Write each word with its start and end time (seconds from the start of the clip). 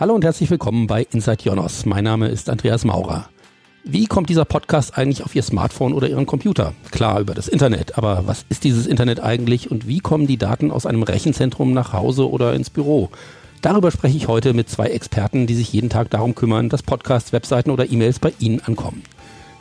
Hallo 0.00 0.14
und 0.14 0.24
herzlich 0.24 0.48
willkommen 0.48 0.86
bei 0.86 1.08
Inside 1.10 1.42
Jonas. 1.42 1.84
Mein 1.84 2.04
Name 2.04 2.28
ist 2.28 2.48
Andreas 2.48 2.84
Maurer. 2.84 3.28
Wie 3.82 4.06
kommt 4.06 4.28
dieser 4.28 4.44
Podcast 4.44 4.96
eigentlich 4.96 5.24
auf 5.24 5.34
Ihr 5.34 5.42
Smartphone 5.42 5.92
oder 5.92 6.08
Ihren 6.08 6.24
Computer? 6.24 6.72
Klar, 6.92 7.18
über 7.18 7.34
das 7.34 7.48
Internet. 7.48 7.98
Aber 7.98 8.22
was 8.24 8.44
ist 8.48 8.62
dieses 8.62 8.86
Internet 8.86 9.18
eigentlich 9.18 9.72
und 9.72 9.88
wie 9.88 9.98
kommen 9.98 10.28
die 10.28 10.36
Daten 10.36 10.70
aus 10.70 10.86
einem 10.86 11.02
Rechenzentrum 11.02 11.72
nach 11.72 11.92
Hause 11.92 12.30
oder 12.30 12.54
ins 12.54 12.70
Büro? 12.70 13.10
Darüber 13.60 13.90
spreche 13.90 14.16
ich 14.16 14.28
heute 14.28 14.54
mit 14.54 14.68
zwei 14.68 14.86
Experten, 14.86 15.48
die 15.48 15.56
sich 15.56 15.72
jeden 15.72 15.90
Tag 15.90 16.10
darum 16.10 16.36
kümmern, 16.36 16.68
dass 16.68 16.84
Podcasts, 16.84 17.32
Webseiten 17.32 17.72
oder 17.72 17.90
E-Mails 17.90 18.20
bei 18.20 18.32
Ihnen 18.38 18.60
ankommen. 18.60 19.02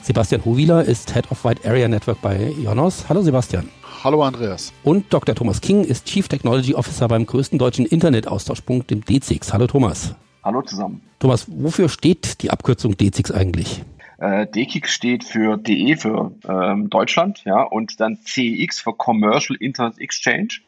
Sebastian 0.03 0.45
Huwiler 0.45 0.85
ist 0.85 1.15
Head 1.15 1.31
of 1.31 1.43
Wide 1.45 1.67
Area 1.67 1.87
Network 1.87 2.21
bei 2.21 2.53
Jonos. 2.63 3.05
Hallo 3.09 3.23
Sebastian. 3.23 3.69
Hallo 4.03 4.21
Andreas. 4.21 4.71
Und 4.83 5.11
Dr. 5.11 5.33
Thomas 5.33 5.61
King 5.61 5.83
ist 5.83 6.05
Chief 6.05 6.27
Technology 6.27 6.75
Officer 6.75 7.07
beim 7.07 7.25
größten 7.25 7.57
deutschen 7.57 7.87
Internetaustauschpunkt, 7.87 8.91
dem 8.91 9.03
DZIX. 9.03 9.51
Hallo 9.51 9.65
Thomas. 9.65 10.13
Hallo 10.43 10.61
zusammen. 10.61 11.01
Thomas, 11.19 11.47
wofür 11.49 11.89
steht 11.89 12.41
die 12.41 12.51
Abkürzung 12.51 12.97
DZIX 12.97 13.31
eigentlich? 13.31 13.83
Äh, 14.19 14.47
DKIX 14.47 14.91
steht 14.91 15.23
für 15.23 15.57
DE 15.57 15.95
für 15.95 16.31
ähm, 16.47 16.89
Deutschland, 16.89 17.43
ja, 17.45 17.61
und 17.61 17.99
dann 17.99 18.17
CX 18.23 18.79
für 18.79 18.93
Commercial 18.93 19.57
Internet 19.59 19.99
Exchange. 19.99 20.59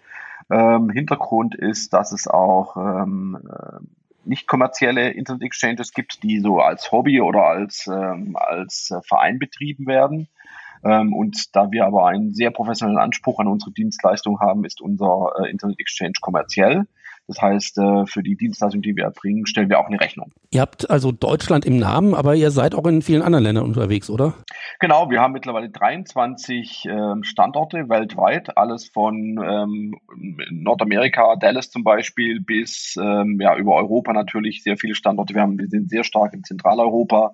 Ähm, 0.52 0.90
Hintergrund 0.90 1.56
ist, 1.56 1.94
dass 1.94 2.12
es 2.12 2.28
auch 2.28 2.76
ähm, 2.78 3.40
äh, 3.50 3.80
nicht 4.26 4.48
kommerzielle 4.48 5.12
Internet 5.12 5.44
Exchanges 5.44 5.94
gibt, 5.94 6.24
die 6.24 6.40
so 6.40 6.60
als 6.60 6.92
Hobby 6.92 7.22
oder 7.22 7.44
als, 7.44 7.88
ähm, 7.88 8.36
als 8.36 8.92
äh, 8.92 9.02
Verein 9.02 9.40
betrieben 9.40 9.88
werden. 9.88 10.28
Ähm, 10.84 11.14
und 11.14 11.56
da 11.56 11.72
wir 11.72 11.86
aber 11.86 12.08
einen 12.08 12.34
sehr 12.34 12.52
professionellen 12.52 13.00
Anspruch 13.00 13.40
an 13.40 13.48
unsere 13.48 13.72
Dienstleistung 13.72 14.40
haben, 14.40 14.64
ist 14.64 14.82
unser 14.82 15.34
äh, 15.40 15.50
Internet 15.50 15.80
Exchange 15.80 16.14
kommerziell. 16.22 16.86
Das 17.30 17.40
heißt, 17.44 17.78
äh, 17.78 18.08
für 18.08 18.24
die 18.24 18.36
Dienstleistung, 18.36 18.82
die 18.82 18.96
wir 18.96 19.04
erbringen, 19.04 19.46
stellen 19.46 19.70
wir 19.70 19.80
auch 19.80 19.86
eine 19.86 20.02
Rechnung. 20.02 20.32
Ihr 20.50 20.62
habt 20.62 20.90
also 20.90 21.12
Deutschland 21.12 21.64
im 21.64 21.78
Namen, 21.78 22.16
aber 22.16 22.34
ihr 22.34 22.50
seid 22.50 22.74
auch 22.74 22.88
in 22.88 23.04
vielen 23.04 23.22
anderen 23.22 23.44
Ländern 23.44 23.66
unterwegs, 23.66 24.10
oder? 24.10 24.34
Genau, 24.80 25.12
wir 25.12 25.22
haben 25.22 25.34
mittlerweile 25.34 25.70
23 25.70 26.88
ähm, 26.90 27.24
Standorte 27.24 27.88
weltweit, 27.88 28.58
alles 28.58 28.90
von 28.90 29.40
ähm, 29.44 30.00
Nordamerika, 30.50 31.36
Dallas 31.36 31.70
zum 31.70 31.84
Beispiel, 31.84 32.42
bis 32.42 32.96
ähm, 33.00 33.38
ja, 33.40 33.56
über 33.56 33.76
Europa 33.76 34.12
natürlich 34.12 34.64
sehr 34.64 34.78
viele 34.78 34.96
Standorte. 34.96 35.36
Wir, 35.36 35.44
haben, 35.44 35.60
wir 35.60 35.68
sind 35.68 35.92
sehr 35.92 36.04
stark 36.04 36.34
in 36.34 36.44
Zentraleuropa, 36.44 37.34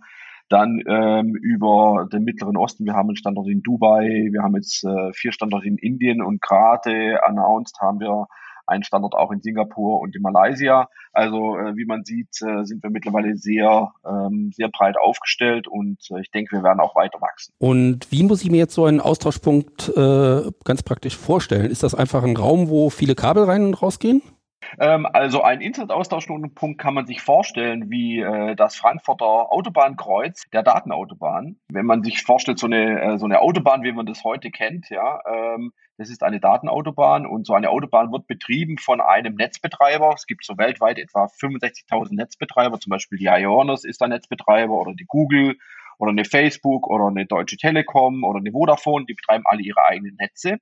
dann 0.50 0.84
ähm, 0.90 1.36
über 1.36 2.09
den 2.12 2.26
Mittleren 2.26 2.58
Osten, 2.58 2.84
wir 2.84 2.96
haben 2.96 3.08
einen 3.08 3.16
Standort 3.16 3.48
in 3.48 3.64
Dubai, 3.64 4.28
wir 4.30 4.44
haben 4.44 4.58
jetzt 4.58 4.84
äh, 4.84 5.14
vier 5.14 5.32
Standorte 5.32 5.70
in 5.70 5.78
Indien 5.78 6.22
und 6.22 6.42
gerade 6.42 7.24
announced 7.24 7.80
haben 7.80 8.02
wir 8.02 8.28
einen 8.68 8.84
Standort 8.84 9.16
auch 9.16 9.32
in 9.32 9.42
Singapur 9.42 10.00
und 10.00 10.16
in 10.16 10.22
Malaysia. 10.22 10.90
Also 11.14 11.58
äh, 11.58 11.76
wie 11.76 11.86
man 11.86 12.04
sieht, 12.04 12.42
äh, 12.42 12.64
sind 12.64 12.84
wir 12.84 12.90
mittlerweile 12.90 13.36
sehr, 13.38 13.94
ähm, 14.06 14.52
sehr 14.54 14.70
breit 14.70 14.98
aufgestellt 14.98 15.68
und 15.68 16.00
äh, 16.12 16.22
ich 16.22 16.32
denke, 16.32 16.58
wir 16.58 16.64
werden 16.64 16.80
auch 16.80 16.96
weiter 16.96 17.22
wachsen. 17.22 17.54
Und 17.58 18.12
wie 18.12 18.24
muss 18.24 18.44
ich 18.44 18.52
mir 18.52 18.58
jetzt 18.58 18.74
so 18.74 18.86
einen 18.86 19.02
Austauschpunkt 19.02 19.90
äh, 19.96 20.52
ganz 20.64 20.84
praktisch 20.84 21.16
vorstellen? 21.16 21.72
Ist 21.72 21.84
das 21.84 21.96
einfach 21.96 22.24
ein 22.24 22.38
Raum, 22.38 22.70
wo 22.70 22.90
viele 22.90 23.16
Kabel 23.16 23.46
rein 23.46 23.64
und 23.64 23.82
rausgehen? 23.82 24.22
Ähm, 24.80 25.06
also 25.06 25.42
ein 25.42 25.62
Internetaustauschpunkt 25.62 26.78
kann 26.78 26.94
man 26.94 27.06
sich 27.06 27.22
vorstellen 27.22 27.90
wie 27.90 28.22
äh, 28.22 28.56
das 28.56 28.76
Frankfurter 28.76 29.52
Autobahnkreuz 29.52 30.44
der 30.52 30.64
Datenautobahn. 30.64 31.58
Wenn 31.70 31.86
man 31.86 32.04
sich 32.04 32.24
vorstellt, 32.24 32.60
so 32.60 32.68
eine, 32.68 33.02
äh, 33.02 33.18
so 33.18 33.26
eine 33.26 33.42
Autobahn, 33.42 33.84
wie 33.84 33.92
man 33.92 34.06
das 34.06 34.24
heute 34.24 34.52
kennt, 34.52 34.90
ja, 34.90 35.20
ähm, 35.28 35.72
das 35.98 36.10
ist 36.10 36.24
eine 36.24 36.40
Datenautobahn 36.40 37.26
und 37.26 37.48
so 37.48 37.54
eine 37.54 37.70
Autobahn 37.70 38.12
wird 38.12 38.28
betrieben 38.28 38.78
von 38.78 39.00
einem 39.00 39.36
Netzbetreiber. 39.36 40.14
Es 40.16 40.26
gibt 40.26 40.46
so 40.46 40.58
weltweit 40.58 41.00
etwa 41.00 41.26
65.000 41.26 42.16
Netzbetreiber, 42.16 42.80
zum 42.80 42.90
Beispiel 42.90 43.18
die 43.18 43.28
Ionos 43.28 43.86
ist 43.86 44.02
ein 44.02 44.09
Netzbetreiber 44.09 44.74
oder 44.74 44.94
die 44.94 45.06
Google 45.06 45.58
oder 45.97 46.12
eine 46.12 46.25
Facebook 46.25 46.88
oder 46.88 47.08
eine 47.08 47.25
Deutsche 47.25 47.58
Telekom 47.58 48.24
oder 48.24 48.40
eine 48.40 48.52
Vodafone, 48.52 49.06
die 49.06 49.14
betreiben 49.14 49.44
alle 49.47 49.62
ihre 49.62 49.84
eigenen 49.86 50.16
Netze. 50.19 50.58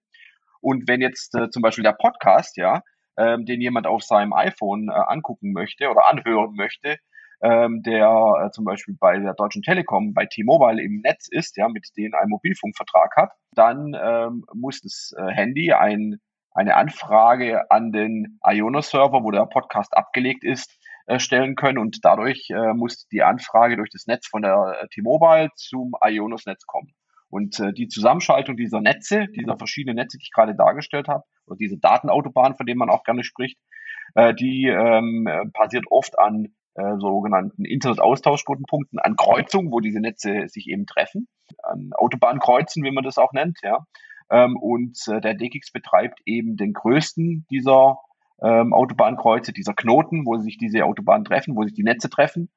Und 0.62 0.88
wenn 0.88 1.02
jetzt 1.02 1.36
äh, 1.36 1.50
zum 1.50 1.62
Beispiel 1.62 1.84
der 1.84 1.94
Podcast, 1.94 2.56
ja, 2.58 2.84
ähm, 3.18 3.46
den 3.46 3.62
jemand 3.62 3.88
auf 3.88 4.04
seinem 4.04 4.34
iPhone 4.34 4.90
äh, 4.90 4.94
angucken 4.94 5.52
möchte 5.52 5.90
oder 5.90 6.10
anhören 6.10 6.54
möchte, 6.56 6.98
ähm, 7.44 7.84
der 7.84 8.46
äh, 8.46 8.52
zum 8.52 8.64
Beispiel 8.64 8.96
bei 8.98 9.20
der 9.20 9.34
Deutschen 9.34 9.64
Telekom, 9.64 10.14
bei 10.14 10.26
T-Mobile 10.26 10.82
im 10.82 11.02
Netz 11.02 11.28
ist, 11.30 11.58
ja, 11.58 11.68
mit 11.68 11.90
denen 11.98 12.14
ein 12.14 12.30
Mobilfunkvertrag 12.30 13.16
hat, 13.18 13.34
dann 13.52 13.94
ähm, 14.02 14.46
muss 14.54 14.80
das 14.80 15.14
äh, 15.18 15.30
Handy 15.30 15.74
ein, 15.74 16.22
eine 16.52 16.76
Anfrage 16.76 17.70
an 17.70 17.92
den 17.92 18.40
Iono-Server, 18.44 19.24
wo 19.24 19.32
der 19.32 19.46
Podcast 19.46 19.96
abgelegt 19.96 20.46
ist, 20.46 20.80
äh, 21.06 21.20
stellen 21.20 21.56
können 21.56 21.80
und 21.80 22.06
dadurch 22.06 22.50
äh, 22.50 22.74
muss 22.74 23.08
die 23.10 23.24
Anfrage 23.24 23.76
durch 23.76 23.90
das 23.92 24.08
Netz 24.08 24.26
von 24.28 24.42
der 24.42 24.80
äh, 24.82 24.88
T-Mobile 24.88 25.50
zum 25.56 25.96
Ionos-Netz 26.02 26.66
kommen. 26.66 26.94
Und 27.28 27.60
äh, 27.60 27.74
die 27.74 27.90
Zusammenschaltung 27.90 28.56
dieser 28.56 28.80
Netze, 28.80 29.26
dieser 29.36 29.58
verschiedenen 29.58 29.98
Netze, 29.98 30.18
die 30.18 30.24
ich 30.24 30.32
gerade 30.32 30.56
dargestellt 30.56 31.10
habe, 31.10 31.26
oder 31.46 31.58
diese 31.58 31.78
Datenautobahn, 31.78 32.56
von 32.56 32.66
denen 32.66 32.80
man 32.80 32.90
auch 32.90 33.04
gerne 33.04 33.26
spricht, 33.26 33.58
äh, 34.16 34.34
die 34.34 34.68
ähm, 34.68 35.28
basiert 35.52 35.88
oft 35.90 36.18
an 36.18 36.54
äh, 36.76 36.98
sogenannten 36.98 37.66
Internet-Austauschknotenpunkten, 37.66 39.00
an 39.00 39.16
Kreuzungen, 39.16 39.72
wo 39.72 39.80
diese 39.80 40.00
Netze 40.00 40.48
sich 40.48 40.68
eben 40.68 40.86
treffen, 40.86 41.28
an 41.62 41.92
Autobahnkreuzen, 41.94 42.84
wie 42.84 42.92
man 42.92 43.04
das 43.04 43.18
auch 43.18 43.34
nennt, 43.34 43.60
ja. 43.64 43.86
Ähm, 44.30 44.58
und 44.58 44.98
äh, 45.08 45.22
der 45.22 45.36
DKIX 45.36 45.72
betreibt 45.72 46.20
eben 46.26 46.58
den 46.58 46.74
größten 46.74 47.46
dieser 47.52 48.00
ähm, 48.42 48.74
Autobahnkreuze, 48.74 49.54
dieser 49.54 49.74
Knoten, 49.74 50.26
wo 50.26 50.38
sich 50.38 50.58
diese 50.58 50.86
Autobahnen 50.86 51.26
treffen, 51.26 51.56
wo 51.56 51.64
sich 51.64 51.74
die 51.74 51.84
Netze 51.84 52.10
treffen. 52.10 52.50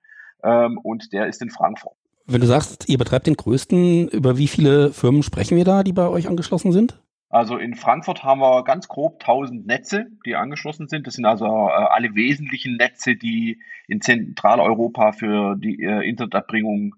Ähm, 0.43 0.79
und 0.83 1.13
der 1.13 1.27
ist 1.27 1.43
in 1.43 1.51
Frankfurt. 1.51 1.97
Wenn 2.27 2.41
du 2.41 2.47
sagst, 2.47 2.89
ihr 2.89 2.99
betreibt 2.99 3.27
den 3.27 3.37
größten, 3.37 4.09
über 4.09 4.37
wie 4.37 4.49
viele 4.49 4.93
Firmen 4.93 5.23
sprechen 5.23 5.57
wir 5.57 5.65
da, 5.65 5.83
die 5.83 5.93
bei 5.93 6.09
euch 6.09 6.29
angeschlossen 6.29 6.73
sind? 6.73 7.01
Also 7.37 7.59
in 7.59 7.75
Frankfurt 7.75 8.25
haben 8.25 8.41
wir 8.41 8.65
ganz 8.65 8.89
grob 8.89 9.21
1000 9.21 9.67
Netze, 9.67 10.07
die 10.25 10.37
angeschlossen 10.37 10.89
sind. 10.89 11.07
Das 11.07 11.17
sind 11.17 11.27
also 11.27 11.45
äh, 11.45 11.49
alle 11.49 12.15
wesentlichen 12.15 12.79
Netze, 12.79 13.15
die 13.15 13.61
in 13.87 14.01
Zentraleuropa 14.01 15.13
für 15.13 15.55
die 15.55 15.83
äh, 15.83 16.09
Interneterbringung 16.09 16.95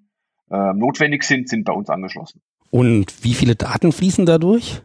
äh, 0.49 0.75
notwendig 0.75 1.25
sind, 1.25 1.49
sind 1.49 1.65
bei 1.65 1.73
uns 1.73 1.91
angeschlossen. 1.91 2.41
Und 2.71 3.25
wie 3.25 3.35
viele 3.35 3.57
Daten 3.57 3.91
fließen 3.91 4.27
dadurch? 4.27 4.81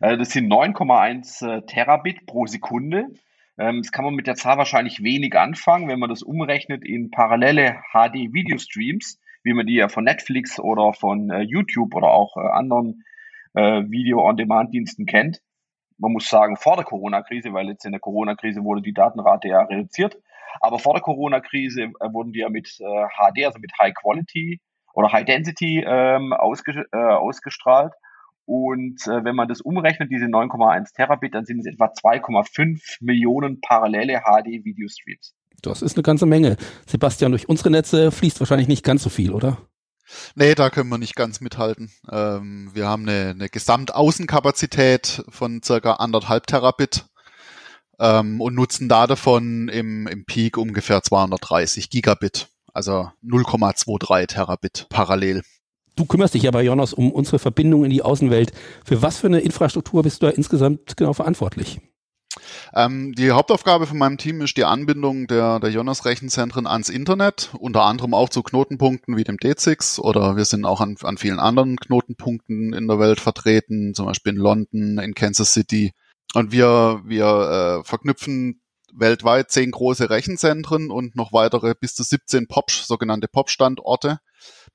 Äh, 0.00 0.16
das 0.16 0.30
sind 0.30 0.50
9,1 0.50 1.46
äh, 1.46 1.66
Terabit 1.66 2.24
pro 2.24 2.46
Sekunde. 2.46 3.08
Ähm, 3.58 3.82
das 3.82 3.92
kann 3.92 4.06
man 4.06 4.14
mit 4.14 4.26
der 4.26 4.36
Zahl 4.36 4.56
wahrscheinlich 4.56 5.02
wenig 5.02 5.36
anfangen, 5.36 5.86
wenn 5.86 5.98
man 5.98 6.08
das 6.08 6.22
umrechnet 6.22 6.82
in 6.82 7.10
parallele 7.10 7.76
HD-Video-Streams 7.92 9.20
wie 9.46 9.52
man 9.52 9.66
die 9.66 9.74
ja 9.74 9.90
von 9.90 10.04
Netflix 10.04 10.58
oder 10.58 10.94
von 10.94 11.30
YouTube 11.42 11.94
oder 11.94 12.06
auch 12.06 12.38
anderen 12.38 13.04
äh, 13.54 13.82
Video-on-Demand-Diensten 13.88 15.06
kennt. 15.06 15.40
Man 15.98 16.12
muss 16.12 16.28
sagen, 16.28 16.56
vor 16.56 16.76
der 16.76 16.84
Corona-Krise, 16.84 17.52
weil 17.52 17.68
jetzt 17.68 17.84
in 17.84 17.92
der 17.92 18.00
Corona-Krise 18.00 18.62
wurde 18.64 18.82
die 18.82 18.92
Datenrate 18.92 19.48
ja 19.48 19.62
reduziert. 19.62 20.16
Aber 20.60 20.78
vor 20.78 20.94
der 20.94 21.02
Corona-Krise 21.02 21.82
äh, 21.82 22.12
wurden 22.12 22.32
die 22.32 22.40
ja 22.40 22.48
mit 22.48 22.68
äh, 22.80 22.84
HD, 22.84 23.46
also 23.46 23.58
mit 23.58 23.72
High 23.80 23.94
Quality 23.94 24.60
oder 24.92 25.12
High 25.12 25.24
Density 25.24 25.84
ähm, 25.86 26.32
ausge 26.32 26.84
äh, 26.92 26.96
ausgestrahlt. 26.96 27.92
Und 28.46 29.06
äh, 29.06 29.24
wenn 29.24 29.36
man 29.36 29.48
das 29.48 29.60
umrechnet, 29.60 30.10
diese 30.10 30.26
9,1 30.26 30.94
Terabit, 30.94 31.34
dann 31.34 31.44
sind 31.44 31.60
es 31.60 31.66
etwa 31.66 31.86
2,5 31.86 32.98
Millionen 33.00 33.60
parallele 33.60 34.20
HD-Video-Streams. 34.20 35.34
Das 35.62 35.80
ist 35.80 35.96
eine 35.96 36.02
ganze 36.02 36.26
Menge. 36.26 36.56
Sebastian, 36.86 37.32
durch 37.32 37.48
unsere 37.48 37.70
Netze 37.70 38.10
fließt 38.10 38.40
wahrscheinlich 38.40 38.68
nicht 38.68 38.84
ganz 38.84 39.02
so 39.02 39.08
viel, 39.08 39.32
oder? 39.32 39.56
Nee, 40.34 40.54
da 40.54 40.70
können 40.70 40.90
wir 40.90 40.98
nicht 40.98 41.16
ganz 41.16 41.40
mithalten. 41.40 41.90
Ähm, 42.10 42.70
wir 42.74 42.88
haben 42.88 43.08
eine, 43.08 43.30
eine 43.30 43.48
Gesamtaußenkapazität 43.48 45.24
von 45.28 45.62
circa 45.62 45.94
anderthalb 45.94 46.46
Terabit 46.46 47.06
ähm, 47.98 48.40
und 48.40 48.54
nutzen 48.54 48.88
da 48.88 49.06
davon 49.06 49.68
im, 49.68 50.06
im 50.06 50.24
Peak 50.24 50.56
ungefähr 50.56 51.02
230 51.02 51.90
Gigabit, 51.90 52.48
also 52.72 53.10
0,23 53.24 54.26
Terabit 54.26 54.86
parallel. 54.88 55.42
Du 55.96 56.06
kümmerst 56.06 56.34
dich 56.34 56.42
ja 56.42 56.50
bei 56.50 56.62
Jonas 56.62 56.92
um 56.92 57.12
unsere 57.12 57.38
Verbindung 57.38 57.84
in 57.84 57.90
die 57.90 58.02
Außenwelt. 58.02 58.52
Für 58.84 59.00
was 59.00 59.18
für 59.18 59.28
eine 59.28 59.40
Infrastruktur 59.40 60.02
bist 60.02 60.22
du 60.22 60.26
da 60.26 60.32
insgesamt 60.32 60.96
genau 60.96 61.12
verantwortlich? 61.12 61.80
Ähm, 62.74 63.12
die 63.14 63.30
Hauptaufgabe 63.30 63.86
von 63.86 63.98
meinem 63.98 64.18
Team 64.18 64.40
ist 64.40 64.56
die 64.56 64.64
Anbindung 64.64 65.26
der, 65.26 65.60
der 65.60 65.70
Jonas-Rechenzentren 65.70 66.66
ans 66.66 66.88
Internet, 66.88 67.50
unter 67.58 67.84
anderem 67.84 68.14
auch 68.14 68.28
zu 68.28 68.42
Knotenpunkten 68.42 69.16
wie 69.16 69.24
dem 69.24 69.36
D6 69.36 70.00
oder 70.00 70.36
wir 70.36 70.44
sind 70.44 70.64
auch 70.64 70.80
an, 70.80 70.96
an 71.02 71.18
vielen 71.18 71.38
anderen 71.38 71.76
Knotenpunkten 71.76 72.72
in 72.72 72.88
der 72.88 72.98
Welt 72.98 73.20
vertreten, 73.20 73.94
zum 73.94 74.06
Beispiel 74.06 74.32
in 74.32 74.38
London, 74.38 74.98
in 74.98 75.14
Kansas 75.14 75.52
City. 75.52 75.92
Und 76.34 76.50
wir, 76.50 77.02
wir 77.04 77.80
äh, 77.82 77.84
verknüpfen 77.84 78.60
weltweit 78.96 79.50
zehn 79.50 79.70
große 79.70 80.10
Rechenzentren 80.10 80.90
und 80.90 81.16
noch 81.16 81.32
weitere 81.32 81.74
bis 81.74 81.94
zu 81.94 82.02
17 82.02 82.46
POP, 82.46 82.70
sogenannte 82.70 83.28
POP-Standorte 83.28 84.18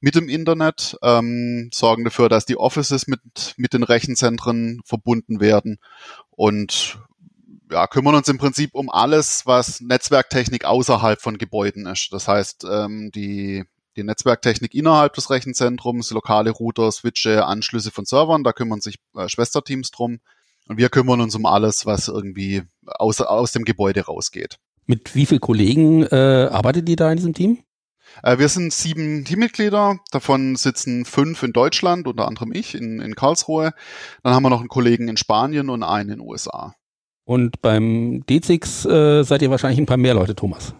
mit 0.02 0.16
dem 0.16 0.30
Internet, 0.30 0.98
ähm, 1.04 1.70
sorgen 1.74 2.04
dafür, 2.04 2.30
dass 2.30 2.46
die 2.46 2.58
Offices 2.58 3.08
mit, 3.08 3.54
mit 3.58 3.74
den 3.74 3.84
Rechenzentren 3.84 4.82
verbunden 4.86 5.40
werden 5.40 5.80
und 6.32 7.00
ja, 7.69 7.88
kümmern 7.88 8.16
uns 8.16 8.27
im 8.27 8.38
Prinzip 8.38 8.71
um 8.74 8.89
alles, 8.89 9.45
was 9.45 9.81
Netzwerktechnik 9.81 10.66
außerhalb 10.66 11.21
von 11.21 11.38
Gebäuden 11.38 11.86
ist. 11.86 12.12
Das 12.12 12.27
heißt, 12.27 12.66
ähm, 12.69 13.12
die, 13.13 13.63
die 13.95 14.04
Netzwerktechnik 14.04 14.74
innerhalb 14.74 15.13
des 15.13 15.30
Rechenzentrums, 15.30 16.12
lokale 16.12 16.51
Router, 16.51 16.92
Switche, 16.92 17.45
Anschlüsse 17.45 17.92
von 17.92 18.06
Servern, 18.06 18.44
da 18.44 18.54
kümmern 18.54 18.81
sich 18.81 19.00
äh, 19.16 19.30
Schwesterteams 19.30 19.92
drum. 19.92 20.19
Und 20.68 20.77
wir 20.77 20.89
kümmern 20.89 21.21
uns 21.21 21.36
um 21.36 21.45
alles, 21.45 21.86
was 21.86 22.07
irgendwie 22.07 22.63
aus, 22.86 23.21
aus 23.21 23.51
dem 23.51 23.66
Gebäude 23.66 24.06
rausgeht. 24.06 24.57
Mit 24.86 25.15
wie 25.15 25.25
vielen 25.25 25.42
Kollegen 25.42 26.04
äh, 26.04 26.50
arbeitet 26.51 26.89
ihr 26.89 26.95
da 26.95 27.12
in 27.12 27.18
diesem 27.18 27.33
Team? 27.33 27.60
Äh, 28.24 28.38
wir 28.38 28.50
sind 28.50 28.74
sieben 28.74 29.25
Teammitglieder, 29.25 30.00
davon 30.12 30.56
sitzen 30.56 31.06
fünf 31.06 31.44
in 31.44 31.54
Deutschland, 31.54 32.07
unter 32.07 32.27
anderem 32.27 32.51
ich 32.51 32.75
in, 32.75 33.00
in 33.00 33.15
Karlsruhe. 33.15 33.74
Dann 34.24 34.33
haben 34.33 34.44
wir 34.44 34.50
noch 34.50 34.60
einen 34.60 34.69
Kollegen 34.69 35.07
in 35.07 35.18
Spanien 35.18 35.69
und 35.69 35.83
einen 35.83 36.10
in 36.10 36.19
den 36.19 36.27
USA. 36.27 36.74
Und 37.30 37.62
beim 37.62 38.24
D6 38.28 38.90
äh, 38.90 39.24
seid 39.24 39.44
ihr 39.44 39.52
wahrscheinlich 39.52 39.78
ein 39.78 39.86
paar 39.86 39.98
mehr 39.98 40.16
Leute, 40.16 40.34
Thomas. 40.34 40.74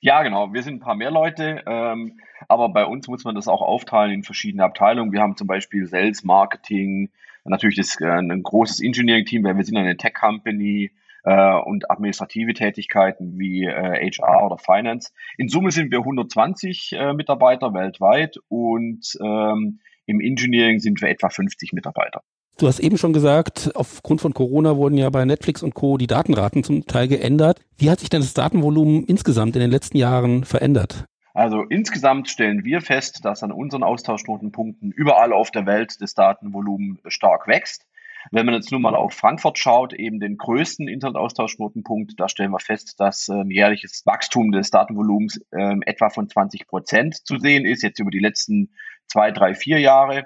Ja, 0.00 0.22
genau. 0.22 0.52
Wir 0.52 0.62
sind 0.62 0.74
ein 0.74 0.80
paar 0.80 0.94
mehr 0.94 1.10
Leute, 1.10 1.62
ähm, 1.66 2.20
aber 2.48 2.68
bei 2.68 2.84
uns 2.84 3.08
muss 3.08 3.24
man 3.24 3.34
das 3.34 3.48
auch 3.48 3.62
aufteilen 3.62 4.12
in 4.12 4.22
verschiedene 4.22 4.62
Abteilungen. 4.62 5.10
Wir 5.10 5.22
haben 5.22 5.38
zum 5.38 5.46
Beispiel 5.46 5.86
Sales, 5.86 6.22
Marketing, 6.22 7.08
natürlich 7.46 7.76
das, 7.76 7.98
äh, 7.98 8.04
ein 8.04 8.42
großes 8.42 8.82
Engineering-Team, 8.82 9.42
weil 9.42 9.56
wir 9.56 9.64
sind 9.64 9.78
eine 9.78 9.96
Tech-Company 9.96 10.90
äh, 11.24 11.54
und 11.54 11.90
administrative 11.90 12.52
Tätigkeiten 12.52 13.38
wie 13.38 13.64
äh, 13.64 14.10
HR 14.10 14.44
oder 14.44 14.58
Finance. 14.58 15.14
In 15.38 15.48
Summe 15.48 15.70
sind 15.70 15.90
wir 15.90 16.00
120 16.00 16.92
äh, 16.92 17.14
Mitarbeiter 17.14 17.72
weltweit 17.72 18.36
und 18.48 19.16
ähm, 19.18 19.80
im 20.04 20.20
Engineering 20.20 20.78
sind 20.78 21.00
wir 21.00 21.08
etwa 21.08 21.30
50 21.30 21.72
Mitarbeiter. 21.72 22.20
Du 22.60 22.68
hast 22.68 22.78
eben 22.78 22.98
schon 22.98 23.14
gesagt, 23.14 23.70
aufgrund 23.74 24.20
von 24.20 24.34
Corona 24.34 24.76
wurden 24.76 24.98
ja 24.98 25.08
bei 25.08 25.24
Netflix 25.24 25.62
und 25.62 25.72
Co. 25.72 25.96
die 25.96 26.06
Datenraten 26.06 26.62
zum 26.62 26.86
Teil 26.86 27.08
geändert. 27.08 27.58
Wie 27.78 27.90
hat 27.90 28.00
sich 28.00 28.10
denn 28.10 28.20
das 28.20 28.34
Datenvolumen 28.34 29.04
insgesamt 29.04 29.56
in 29.56 29.62
den 29.62 29.70
letzten 29.70 29.96
Jahren 29.96 30.44
verändert? 30.44 31.06
Also 31.32 31.62
insgesamt 31.62 32.28
stellen 32.28 32.62
wir 32.62 32.82
fest, 32.82 33.24
dass 33.24 33.42
an 33.42 33.50
unseren 33.50 33.82
Austauschknotenpunkten 33.82 34.92
überall 34.92 35.32
auf 35.32 35.50
der 35.50 35.64
Welt 35.64 36.02
das 36.02 36.12
Datenvolumen 36.12 36.98
stark 37.06 37.48
wächst. 37.48 37.86
Wenn 38.30 38.44
man 38.44 38.54
jetzt 38.54 38.70
nur 38.70 38.80
mal 38.80 38.94
auf 38.94 39.14
Frankfurt 39.14 39.58
schaut, 39.58 39.94
eben 39.94 40.20
den 40.20 40.36
größten 40.36 40.86
Internetaustauschknotenpunkt, 40.86 42.12
da 42.18 42.28
stellen 42.28 42.50
wir 42.50 42.60
fest, 42.60 43.00
dass 43.00 43.30
ein 43.30 43.40
ähm, 43.40 43.50
jährliches 43.50 44.02
Wachstum 44.04 44.52
des 44.52 44.70
Datenvolumens 44.70 45.40
äh, 45.52 45.76
etwa 45.86 46.10
von 46.10 46.28
20 46.28 46.66
Prozent 46.66 47.26
zu 47.26 47.38
sehen 47.38 47.64
ist, 47.64 47.82
jetzt 47.82 48.00
über 48.00 48.10
die 48.10 48.18
letzten 48.18 48.74
zwei, 49.06 49.30
drei, 49.30 49.54
vier 49.54 49.78
Jahre. 49.78 50.24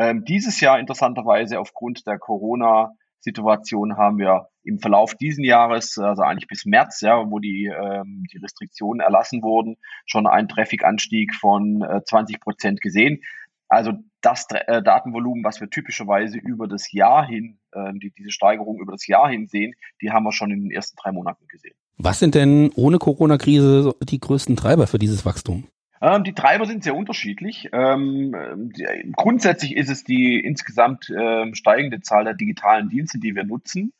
Ähm, 0.00 0.24
dieses 0.24 0.62
Jahr 0.62 0.80
interessanterweise 0.80 1.60
aufgrund 1.60 2.06
der 2.06 2.18
Corona 2.18 2.92
Situation 3.18 3.98
haben 3.98 4.16
wir 4.16 4.48
im 4.62 4.78
Verlauf 4.78 5.14
diesen 5.14 5.44
Jahres, 5.44 5.98
also 5.98 6.22
eigentlich 6.22 6.48
bis 6.48 6.64
März, 6.64 7.02
ja, 7.02 7.30
wo 7.30 7.38
die, 7.38 7.66
ähm, 7.66 8.24
die 8.32 8.38
Restriktionen 8.38 9.00
erlassen 9.00 9.42
wurden, 9.42 9.76
schon 10.06 10.26
einen 10.26 10.48
Traffic-Anstieg 10.48 11.34
von 11.34 11.82
äh, 11.82 12.00
20 12.02 12.40
Prozent 12.40 12.80
gesehen. 12.80 13.20
Also 13.68 13.92
das 14.22 14.46
äh, 14.50 14.82
Datenvolumen, 14.82 15.44
was 15.44 15.60
wir 15.60 15.68
typischerweise 15.68 16.38
über 16.38 16.66
das 16.66 16.90
Jahr 16.92 17.26
hin, 17.26 17.58
äh, 17.72 17.92
die, 17.92 18.10
diese 18.16 18.30
Steigerung 18.30 18.80
über 18.80 18.92
das 18.92 19.06
Jahr 19.06 19.28
hin 19.28 19.48
sehen, 19.48 19.74
die 20.00 20.12
haben 20.12 20.24
wir 20.24 20.32
schon 20.32 20.50
in 20.50 20.62
den 20.62 20.70
ersten 20.70 20.96
drei 20.96 21.12
Monaten 21.12 21.46
gesehen. 21.46 21.74
Was 21.98 22.20
sind 22.20 22.34
denn 22.34 22.70
ohne 22.74 22.96
Corona-Krise 22.96 23.94
die 24.02 24.18
größten 24.18 24.56
Treiber 24.56 24.86
für 24.86 24.98
dieses 24.98 25.26
Wachstum? 25.26 25.64
Ähm, 26.02 26.24
die 26.24 26.32
Treiber 26.32 26.66
sind 26.66 26.82
sehr 26.82 26.94
unterschiedlich. 26.94 27.68
Ähm, 27.72 28.70
die, 28.74 29.12
grundsätzlich 29.14 29.76
ist 29.76 29.90
es 29.90 30.04
die 30.04 30.40
insgesamt 30.40 31.10
äh, 31.10 31.54
steigende 31.54 32.00
Zahl 32.00 32.24
der 32.24 32.34
digitalen 32.34 32.88
Dienste, 32.88 33.18
die 33.18 33.34
wir 33.34 33.44
nutzen. 33.44 33.92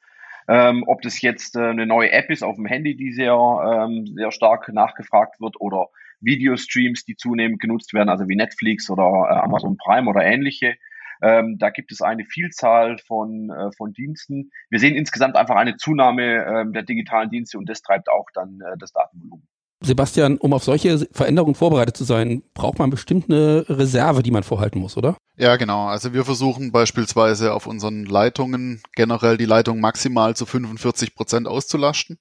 Ähm, 0.49 0.85
ob 0.87 1.02
das 1.02 1.20
jetzt 1.20 1.56
äh, 1.56 1.61
eine 1.61 1.87
neue 1.87 2.11
App 2.11 2.31
ist 2.31 2.43
auf 2.43 2.56
dem 2.56 2.67
Handy, 2.67 2.97
die 2.97 3.12
sehr, 3.12 3.35
ähm, 3.35 4.06
sehr 4.14 4.32
stark 4.32 4.69
nachgefragt 4.73 5.41
wird, 5.41 5.61
oder 5.61 5.88
Videostreams, 6.20 7.05
die 7.05 7.17
zunehmend 7.17 7.61
genutzt 7.61 7.94
werden, 7.94 8.08
also 8.08 8.29
wie 8.29 8.37
Netflix 8.37 8.91
oder 8.91 9.05
äh, 9.05 9.35
Amazon 9.35 9.76
Prime 9.76 10.08
oder 10.08 10.25
ähnliche. 10.25 10.76
Ähm, 11.23 11.58
da 11.58 11.70
gibt 11.70 11.93
es 11.93 12.00
eine 12.00 12.25
Vielzahl 12.25 12.99
von, 12.99 13.50
äh, 13.50 13.70
von 13.76 13.93
Diensten. 13.93 14.50
Wir 14.70 14.81
sehen 14.81 14.96
insgesamt 14.96 15.37
einfach 15.37 15.56
eine 15.56 15.76
Zunahme 15.76 16.44
äh, 16.44 16.73
der 16.73 16.82
digitalen 16.82 17.31
Dienste 17.31 17.58
und 17.58 17.69
das 17.69 17.82
treibt 17.82 18.08
auch 18.08 18.26
dann 18.32 18.58
äh, 18.61 18.79
das 18.79 18.93
Datenvolumen. 18.93 19.46
Sebastian, 19.82 20.37
um 20.37 20.53
auf 20.53 20.62
solche 20.62 21.09
Veränderungen 21.12 21.55
vorbereitet 21.55 21.97
zu 21.97 22.05
sein, 22.05 22.43
braucht 22.53 22.79
man 22.79 22.91
bestimmt 22.91 23.31
eine 23.31 23.65
Reserve, 23.69 24.23
die 24.23 24.31
man 24.31 24.43
vorhalten 24.43 24.79
muss, 24.79 24.97
oder? 24.97 25.17
Ja, 25.37 25.56
genau. 25.56 25.87
Also 25.87 26.12
wir 26.12 26.25
versuchen 26.25 26.71
beispielsweise 26.71 27.55
auf 27.55 27.67
unseren 27.67 28.05
Leitungen 28.05 28.82
generell 28.94 29.38
die 29.38 29.47
Leitung 29.47 29.81
maximal 29.81 30.37
zu 30.37 30.44
45 30.44 31.15
Prozent 31.15 31.49
auszulasten. 31.49 32.19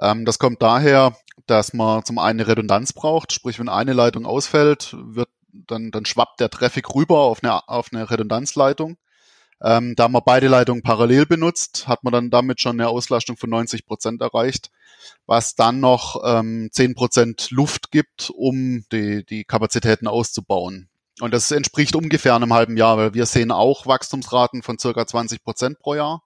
Ähm, 0.00 0.24
das 0.24 0.38
kommt 0.38 0.62
daher, 0.62 1.16
dass 1.46 1.72
man 1.72 2.04
zum 2.04 2.18
einen 2.18 2.40
eine 2.40 2.48
Redundanz 2.48 2.92
braucht, 2.92 3.32
sprich 3.32 3.58
wenn 3.58 3.68
eine 3.68 3.92
Leitung 3.92 4.24
ausfällt, 4.24 4.96
wird 4.98 5.28
dann, 5.52 5.90
dann 5.90 6.04
schwappt 6.04 6.40
der 6.40 6.50
Traffic 6.50 6.94
rüber 6.94 7.20
auf 7.20 7.42
eine, 7.42 7.68
auf 7.68 7.88
eine 7.92 8.10
Redundanzleitung. 8.10 8.96
Ähm, 9.62 9.94
da 9.96 10.08
man 10.08 10.22
beide 10.24 10.48
Leitungen 10.48 10.82
parallel 10.82 11.26
benutzt, 11.26 11.88
hat 11.88 12.04
man 12.04 12.12
dann 12.12 12.30
damit 12.30 12.60
schon 12.60 12.78
eine 12.78 12.88
Auslastung 12.88 13.36
von 13.36 13.50
90 13.50 13.86
Prozent 13.86 14.20
erreicht, 14.20 14.70
was 15.26 15.54
dann 15.54 15.80
noch 15.80 16.22
ähm, 16.24 16.68
10 16.72 16.94
Prozent 16.94 17.50
Luft 17.50 17.90
gibt, 17.90 18.30
um 18.34 18.84
die, 18.92 19.24
die 19.24 19.44
Kapazitäten 19.44 20.06
auszubauen. 20.06 20.88
Und 21.20 21.32
das 21.32 21.50
entspricht 21.50 21.94
ungefähr 21.94 22.34
einem 22.34 22.52
halben 22.52 22.76
Jahr, 22.76 22.96
weil 22.96 23.14
wir 23.14 23.26
sehen 23.26 23.52
auch 23.52 23.86
Wachstumsraten 23.86 24.62
von 24.62 24.78
circa 24.78 25.06
20 25.06 25.44
Prozent 25.44 25.78
pro 25.78 25.94
Jahr. 25.94 26.22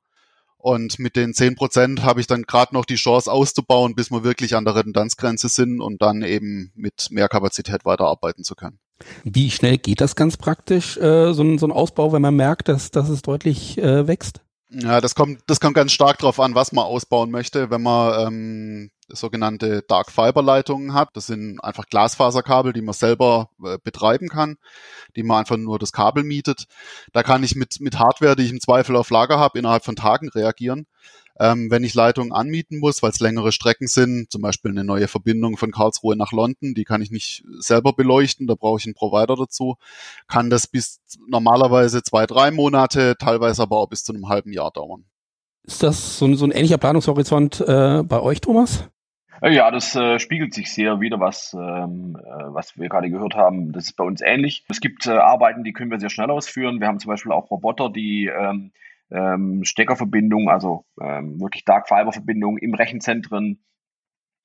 Und 0.56 0.98
mit 0.98 1.14
den 1.14 1.34
10 1.34 1.54
Prozent 1.54 2.02
habe 2.02 2.20
ich 2.20 2.26
dann 2.26 2.42
gerade 2.42 2.74
noch 2.74 2.84
die 2.84 2.96
Chance 2.96 3.30
auszubauen, 3.30 3.94
bis 3.94 4.10
wir 4.10 4.24
wirklich 4.24 4.56
an 4.56 4.64
der 4.64 4.74
Redundanzgrenze 4.74 5.48
sind 5.48 5.80
und 5.80 6.02
dann 6.02 6.22
eben 6.22 6.72
mit 6.74 7.08
mehr 7.10 7.28
Kapazität 7.28 7.84
weiterarbeiten 7.84 8.42
zu 8.42 8.56
können. 8.56 8.80
Wie 9.24 9.50
schnell 9.50 9.78
geht 9.78 10.00
das 10.00 10.16
ganz 10.16 10.36
praktisch, 10.36 10.96
äh, 10.96 11.32
so, 11.32 11.42
ein, 11.42 11.58
so 11.58 11.66
ein 11.66 11.72
Ausbau, 11.72 12.12
wenn 12.12 12.22
man 12.22 12.34
merkt, 12.36 12.68
dass, 12.68 12.90
dass 12.90 13.08
es 13.08 13.22
deutlich 13.22 13.78
äh, 13.78 14.06
wächst? 14.06 14.40
Ja, 14.70 15.00
das 15.00 15.14
kommt, 15.14 15.40
das 15.46 15.60
kommt 15.60 15.74
ganz 15.74 15.92
stark 15.92 16.18
darauf 16.18 16.38
an, 16.40 16.54
was 16.54 16.72
man 16.72 16.84
ausbauen 16.84 17.30
möchte. 17.30 17.70
Wenn 17.70 17.82
man 17.82 18.26
ähm, 18.26 18.90
sogenannte 19.08 19.82
Dark 19.88 20.10
Fiber 20.10 20.42
Leitungen 20.42 20.92
hat, 20.92 21.08
das 21.14 21.26
sind 21.26 21.58
einfach 21.64 21.86
Glasfaserkabel, 21.86 22.74
die 22.74 22.82
man 22.82 22.92
selber 22.92 23.48
äh, 23.64 23.78
betreiben 23.82 24.28
kann, 24.28 24.56
die 25.16 25.22
man 25.22 25.38
einfach 25.38 25.56
nur 25.56 25.78
das 25.78 25.92
Kabel 25.92 26.22
mietet. 26.22 26.66
Da 27.14 27.22
kann 27.22 27.42
ich 27.44 27.56
mit, 27.56 27.80
mit 27.80 27.98
Hardware, 27.98 28.36
die 28.36 28.42
ich 28.42 28.50
im 28.50 28.60
Zweifel 28.60 28.96
auf 28.96 29.08
Lager 29.08 29.38
habe, 29.38 29.58
innerhalb 29.58 29.84
von 29.86 29.96
Tagen 29.96 30.28
reagieren. 30.28 30.86
Ähm, 31.38 31.70
wenn 31.70 31.84
ich 31.84 31.94
Leitungen 31.94 32.32
anmieten 32.32 32.78
muss, 32.78 33.02
weil 33.02 33.10
es 33.10 33.20
längere 33.20 33.52
Strecken 33.52 33.86
sind, 33.86 34.30
zum 34.30 34.42
Beispiel 34.42 34.70
eine 34.72 34.84
neue 34.84 35.08
Verbindung 35.08 35.56
von 35.56 35.70
Karlsruhe 35.70 36.16
nach 36.16 36.32
London, 36.32 36.74
die 36.74 36.84
kann 36.84 37.02
ich 37.02 37.10
nicht 37.10 37.44
selber 37.58 37.92
beleuchten, 37.92 38.46
da 38.46 38.54
brauche 38.54 38.78
ich 38.78 38.86
einen 38.86 38.94
Provider 38.94 39.36
dazu, 39.36 39.76
kann 40.26 40.50
das 40.50 40.66
bis 40.66 41.00
normalerweise 41.28 42.02
zwei, 42.02 42.26
drei 42.26 42.50
Monate, 42.50 43.16
teilweise 43.18 43.62
aber 43.62 43.78
auch 43.78 43.88
bis 43.88 44.04
zu 44.04 44.12
einem 44.12 44.28
halben 44.28 44.52
Jahr 44.52 44.70
dauern. 44.70 45.04
Ist 45.64 45.82
das 45.82 46.18
so 46.18 46.26
ein, 46.26 46.34
so 46.34 46.46
ein 46.46 46.50
ähnlicher 46.50 46.78
Planungshorizont 46.78 47.60
äh, 47.60 48.02
bei 48.02 48.20
euch, 48.20 48.40
Thomas? 48.40 48.88
Äh, 49.40 49.54
ja, 49.54 49.70
das 49.70 49.94
äh, 49.94 50.18
spiegelt 50.18 50.54
sich 50.54 50.72
sehr 50.72 51.00
wieder, 51.00 51.20
was, 51.20 51.54
ähm, 51.54 52.18
äh, 52.20 52.54
was 52.54 52.78
wir 52.78 52.88
gerade 52.88 53.10
gehört 53.10 53.34
haben. 53.34 53.72
Das 53.72 53.84
ist 53.84 53.92
bei 53.92 54.04
uns 54.04 54.20
ähnlich. 54.20 54.64
Es 54.68 54.80
gibt 54.80 55.06
äh, 55.06 55.10
Arbeiten, 55.10 55.64
die 55.64 55.72
können 55.72 55.90
wir 55.90 56.00
sehr 56.00 56.10
schnell 56.10 56.30
ausführen. 56.30 56.80
Wir 56.80 56.88
haben 56.88 56.98
zum 56.98 57.10
Beispiel 57.10 57.32
auch 57.32 57.50
Roboter, 57.50 57.90
die 57.90 58.26
ähm, 58.26 58.72
ähm, 59.10 59.64
Steckerverbindungen, 59.64 60.48
also 60.48 60.84
ähm, 61.00 61.40
wirklich 61.40 61.64
Dark 61.64 61.88
Fiber 61.88 62.12
Verbindungen 62.12 62.58
im 62.58 62.74
Rechenzentren 62.74 63.64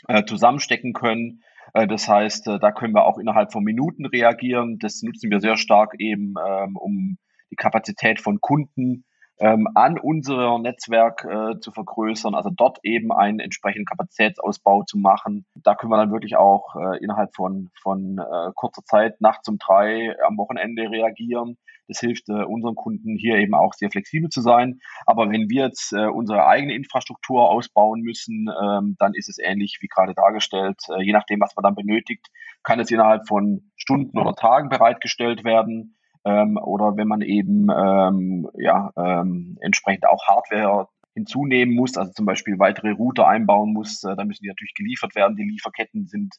äh, 0.08 0.24
zusammenstecken 0.26 0.94
können. 0.94 1.44
Äh, 1.74 1.88
das 1.88 2.08
heißt, 2.08 2.48
äh, 2.48 2.60
da 2.60 2.72
können 2.72 2.94
wir 2.94 3.06
auch 3.06 3.18
innerhalb 3.18 3.52
von 3.52 3.64
Minuten 3.64 4.06
reagieren. 4.06 4.80
Das 4.80 5.02
nutzen 5.02 5.30
wir 5.30 5.40
sehr 5.40 5.58
stark 5.58 5.96
eben, 6.00 6.36
ähm, 6.46 6.76
um 6.78 7.18
die 7.52 7.56
Kapazität 7.56 8.20
von 8.20 8.42
Kunden 8.42 9.06
ähm, 9.40 9.68
an 9.74 10.00
unser 10.00 10.60
Netzwerk 10.60 11.26
äh, 11.26 11.60
zu 11.60 11.72
vergrößern, 11.72 12.36
also 12.36 12.50
dort 12.50 12.80
eben 12.84 13.12
einen 13.12 13.40
entsprechenden 13.40 13.86
Kapazitätsausbau 13.86 14.84
zu 14.84 14.98
machen. 14.98 15.46
Da 15.56 15.76
können 15.76 15.92
wir 15.92 15.98
dann 15.98 16.12
wirklich 16.12 16.36
auch 16.36 16.76
äh, 16.76 17.04
innerhalb 17.04 17.36
von, 17.36 17.70
von 17.82 18.20
äh, 18.20 18.52
kurzer 18.56 18.84
Zeit, 18.84 19.20
nachts 19.22 19.48
um 19.50 19.58
drei, 19.58 20.16
am 20.26 20.38
Wochenende 20.38 20.84
reagieren. 20.90 21.58
Das 21.88 22.00
hilft 22.00 22.30
äh, 22.30 22.44
unseren 22.44 22.76
Kunden 22.76 23.18
hier 23.18 23.38
eben 23.38 23.54
auch 23.54 23.74
sehr 23.74 23.90
flexibel 23.92 24.30
zu 24.30 24.42
sein. 24.42 24.80
Aber 25.06 25.30
wenn 25.30 25.50
wir 25.50 25.66
jetzt 25.66 25.94
äh, 25.94 26.08
unsere 26.08 26.46
eigene 26.46 26.74
Infrastruktur 26.74 27.50
ausbauen 27.50 28.02
müssen, 28.02 28.48
ähm, 28.62 28.96
dann 29.00 29.14
ist 29.14 29.30
es 29.30 29.38
ähnlich 29.38 29.78
wie 29.82 29.88
gerade 29.88 30.14
dargestellt. 30.14 30.80
Äh, 30.90 31.04
je 31.04 31.12
nachdem, 31.12 31.42
was 31.42 31.56
man 31.56 31.64
dann 31.64 31.76
benötigt, 31.76 32.28
kann 32.64 32.80
es 32.80 32.92
innerhalb 32.92 33.28
von 33.28 33.72
Stunden 33.76 34.18
oder 34.18 34.36
Tagen 34.36 34.70
bereitgestellt 34.70 35.44
werden. 35.44 35.96
Ähm, 36.26 36.58
oder 36.58 36.96
wenn 36.96 37.08
man 37.08 37.22
eben 37.22 37.68
ähm, 37.70 38.50
ja, 38.58 38.92
ähm, 38.96 39.58
entsprechend 39.62 40.08
auch 40.08 40.26
Hardware 40.28 40.88
hinzunehmen 41.14 41.76
muss, 41.76 41.98
also 41.98 42.12
zum 42.12 42.26
Beispiel 42.26 42.60
weitere 42.60 42.92
Router 42.92 43.28
einbauen 43.28 43.74
muss, 43.74 44.04
äh, 44.04 44.16
dann 44.16 44.28
müssen 44.28 44.44
die 44.44 44.50
natürlich 44.50 44.74
geliefert 44.74 45.16
werden. 45.16 45.36
Die 45.36 45.44
Lieferketten 45.44 46.08
sind 46.08 46.36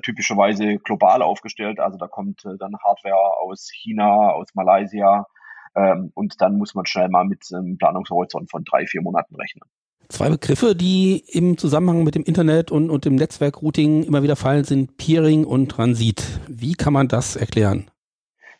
typischerweise 0.00 0.78
global 0.78 1.22
aufgestellt. 1.22 1.80
Also 1.80 1.98
da 1.98 2.06
kommt 2.06 2.44
äh, 2.44 2.56
dann 2.58 2.76
Hardware 2.82 3.38
aus 3.40 3.70
China, 3.72 4.30
aus 4.30 4.48
Malaysia 4.54 5.26
ähm, 5.74 6.10
und 6.14 6.40
dann 6.40 6.58
muss 6.58 6.74
man 6.74 6.86
schnell 6.86 7.08
mal 7.08 7.24
mit 7.24 7.44
einem 7.52 7.78
Planungshorizont 7.78 8.50
von 8.50 8.64
drei, 8.64 8.86
vier 8.86 9.02
Monaten 9.02 9.34
rechnen. 9.36 9.68
Zwei 10.08 10.28
Begriffe, 10.28 10.74
die 10.76 11.24
im 11.28 11.56
Zusammenhang 11.56 12.04
mit 12.04 12.14
dem 12.14 12.24
Internet 12.24 12.70
und, 12.70 12.90
und 12.90 13.04
dem 13.04 13.14
Netzwerkrouting 13.14 14.02
immer 14.02 14.22
wieder 14.22 14.36
fallen, 14.36 14.64
sind 14.64 14.98
Peering 14.98 15.44
und 15.44 15.70
Transit. 15.70 16.22
Wie 16.48 16.74
kann 16.74 16.92
man 16.92 17.08
das 17.08 17.34
erklären? 17.36 17.90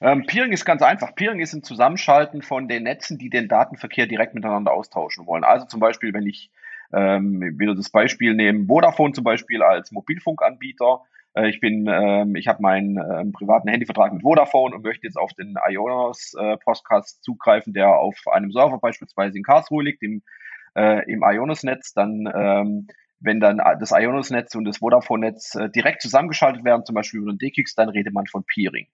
Ähm, 0.00 0.24
Peering 0.26 0.52
ist 0.52 0.64
ganz 0.64 0.82
einfach. 0.82 1.14
Peering 1.14 1.40
ist 1.40 1.52
ein 1.52 1.62
Zusammenschalten 1.62 2.42
von 2.42 2.68
den 2.68 2.84
Netzen, 2.84 3.18
die 3.18 3.28
den 3.28 3.48
Datenverkehr 3.48 4.06
direkt 4.06 4.34
miteinander 4.34 4.72
austauschen 4.72 5.26
wollen. 5.26 5.44
Also 5.44 5.66
zum 5.66 5.78
Beispiel, 5.78 6.14
wenn 6.14 6.26
ich 6.26 6.50
ähm, 6.92 7.40
wieder 7.58 7.74
das 7.74 7.90
Beispiel 7.90 8.34
nehmen, 8.34 8.66
Vodafone 8.66 9.12
zum 9.12 9.24
Beispiel 9.24 9.62
als 9.62 9.92
Mobilfunkanbieter. 9.92 11.02
Äh, 11.34 11.48
ich 11.48 11.60
bin, 11.60 11.86
ähm, 11.88 12.36
ich 12.36 12.48
habe 12.48 12.62
meinen 12.62 12.96
äh, 12.96 13.24
privaten 13.32 13.68
Handyvertrag 13.68 14.12
mit 14.12 14.22
Vodafone 14.22 14.74
und 14.74 14.84
möchte 14.84 15.06
jetzt 15.06 15.16
auf 15.16 15.32
den 15.34 15.54
Ionos 15.68 16.34
äh, 16.38 16.56
Podcast 16.58 17.22
zugreifen, 17.22 17.72
der 17.72 17.96
auf 17.96 18.16
einem 18.30 18.52
Server 18.52 18.78
beispielsweise 18.78 19.36
in 19.36 19.44
Karlsruhe 19.44 19.84
liegt, 19.84 20.02
im 20.02 20.22
äh, 20.74 21.10
im 21.10 21.22
Ionos-Netz, 21.22 21.92
dann 21.92 22.30
ähm, 22.34 22.86
wenn 23.20 23.40
dann 23.40 23.58
das 23.78 23.92
Ionos-Netz 23.92 24.54
und 24.54 24.64
das 24.64 24.78
Vodafone-Netz 24.78 25.54
äh, 25.54 25.70
direkt 25.70 26.02
zusammengeschaltet 26.02 26.64
werden, 26.64 26.84
zum 26.84 26.94
Beispiel 26.94 27.20
über 27.20 27.32
den 27.32 27.38
DKIX, 27.38 27.74
dann 27.74 27.88
redet 27.88 28.12
man 28.12 28.26
von 28.26 28.44
Peering. 28.44 28.88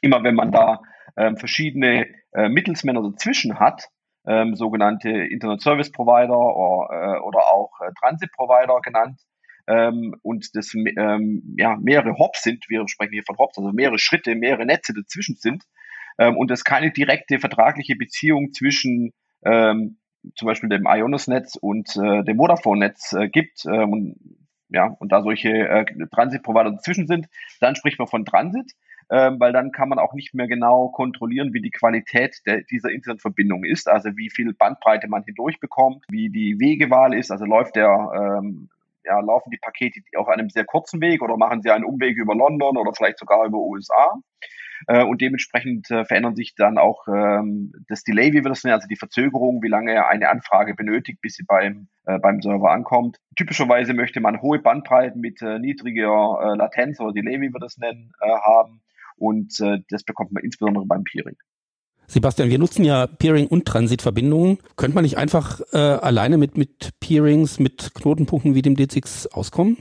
Immer 0.00 0.22
wenn 0.24 0.34
man 0.34 0.52
da 0.52 0.80
ähm, 1.16 1.36
verschiedene 1.36 2.06
äh, 2.32 2.48
Mittelsmänner 2.48 3.02
dazwischen 3.02 3.58
hat, 3.58 3.88
ähm, 4.26 4.54
sogenannte 4.54 5.10
Internet 5.10 5.60
Service 5.60 5.92
Provider 5.92 6.38
oder, 6.38 7.16
äh, 7.16 7.20
oder 7.20 7.46
auch 7.52 7.72
äh, 7.80 7.92
Transit 8.00 8.32
Provider 8.32 8.80
genannt, 8.80 9.20
ähm, 9.66 10.14
und 10.22 10.54
das 10.54 10.74
ähm, 10.74 11.54
ja, 11.56 11.76
mehrere 11.76 12.18
Hops 12.18 12.42
sind, 12.42 12.64
wir 12.68 12.86
sprechen 12.88 13.12
hier 13.12 13.24
von 13.24 13.38
Hops, 13.38 13.58
also 13.58 13.72
mehrere 13.72 13.98
Schritte, 13.98 14.34
mehrere 14.34 14.66
Netze 14.66 14.94
dazwischen 14.94 15.36
sind, 15.36 15.64
ähm, 16.18 16.36
und 16.36 16.50
es 16.50 16.64
keine 16.64 16.92
direkte 16.92 17.38
vertragliche 17.38 17.96
Beziehung 17.96 18.52
zwischen 18.52 19.12
ähm, 19.44 19.98
zum 20.34 20.46
Beispiel 20.46 20.68
dem 20.68 20.86
Ionos-Netz 20.86 21.56
und 21.56 21.96
äh, 21.96 22.24
dem 22.24 22.36
Vodafone-Netz 22.36 23.12
äh, 23.12 23.28
gibt 23.28 23.64
äh, 23.64 23.84
und, 23.84 24.16
ja, 24.68 24.96
und 24.98 25.12
da 25.12 25.22
solche 25.22 25.50
äh, 25.50 25.84
Transit-Provider 26.12 26.72
dazwischen 26.72 27.06
sind, 27.06 27.28
dann 27.60 27.76
spricht 27.76 27.98
man 27.98 28.08
von 28.08 28.24
Transit, 28.24 28.72
äh, 29.08 29.30
weil 29.38 29.52
dann 29.52 29.70
kann 29.70 29.88
man 29.88 29.98
auch 29.98 30.14
nicht 30.14 30.34
mehr 30.34 30.48
genau 30.48 30.88
kontrollieren, 30.88 31.52
wie 31.52 31.62
die 31.62 31.70
Qualität 31.70 32.40
der, 32.46 32.62
dieser 32.62 32.90
Internetverbindung 32.90 33.64
ist, 33.64 33.88
also 33.88 34.16
wie 34.16 34.30
viel 34.30 34.52
Bandbreite 34.52 35.06
man 35.08 35.22
hindurch 35.22 35.60
bekommt, 35.60 36.04
wie 36.08 36.30
die 36.30 36.58
Wegewahl 36.58 37.14
ist, 37.14 37.30
also 37.30 37.44
läuft 37.44 37.76
der 37.76 38.40
ähm, 38.42 38.68
ja, 39.06 39.20
laufen 39.20 39.50
die 39.50 39.58
Pakete 39.58 40.00
auf 40.16 40.28
einem 40.28 40.50
sehr 40.50 40.64
kurzen 40.64 41.00
Weg 41.00 41.22
oder 41.22 41.36
machen 41.36 41.62
sie 41.62 41.70
einen 41.70 41.84
Umweg 41.84 42.16
über 42.16 42.34
London 42.34 42.76
oder 42.76 42.92
vielleicht 42.92 43.18
sogar 43.18 43.46
über 43.46 43.58
USA. 43.58 44.20
Äh, 44.88 45.04
und 45.04 45.20
dementsprechend 45.20 45.90
äh, 45.90 46.04
verändern 46.04 46.36
sich 46.36 46.54
dann 46.54 46.78
auch 46.78 47.06
ähm, 47.08 47.72
das 47.88 48.04
Delay, 48.04 48.32
wie 48.32 48.44
wir 48.44 48.48
das 48.50 48.64
nennen, 48.64 48.74
also 48.74 48.88
die 48.88 48.96
Verzögerung, 48.96 49.62
wie 49.62 49.68
lange 49.68 50.06
eine 50.06 50.28
Anfrage 50.28 50.74
benötigt, 50.74 51.20
bis 51.22 51.34
sie 51.34 51.44
beim, 51.44 51.88
äh, 52.04 52.18
beim 52.18 52.42
Server 52.42 52.70
ankommt. 52.70 53.18
Typischerweise 53.36 53.94
möchte 53.94 54.20
man 54.20 54.42
hohe 54.42 54.58
Bandbreiten 54.58 55.20
mit 55.20 55.40
äh, 55.42 55.58
niedriger 55.58 56.38
äh, 56.42 56.56
Latenz 56.56 57.00
oder 57.00 57.12
Delay, 57.12 57.40
wie 57.40 57.52
wir 57.52 57.60
das 57.60 57.78
nennen, 57.78 58.12
äh, 58.20 58.28
haben. 58.28 58.82
Und 59.18 59.62
das 59.88 60.04
bekommt 60.04 60.32
man 60.32 60.44
insbesondere 60.44 60.84
beim 60.84 61.02
Peering. 61.02 61.36
Sebastian, 62.08 62.50
wir 62.50 62.58
nutzen 62.58 62.84
ja 62.84 63.06
Peering 63.06 63.46
und 63.48 63.66
Transitverbindungen. 63.66 64.58
Könnte 64.76 64.94
man 64.94 65.04
nicht 65.04 65.18
einfach 65.18 65.60
äh, 65.72 65.78
alleine 65.78 66.38
mit, 66.38 66.56
mit 66.56 66.90
Peerings, 67.00 67.58
mit 67.58 67.92
Knotenpunkten 67.94 68.54
wie 68.54 68.62
dem 68.62 68.74
D6 68.74 69.32
auskommen? 69.32 69.78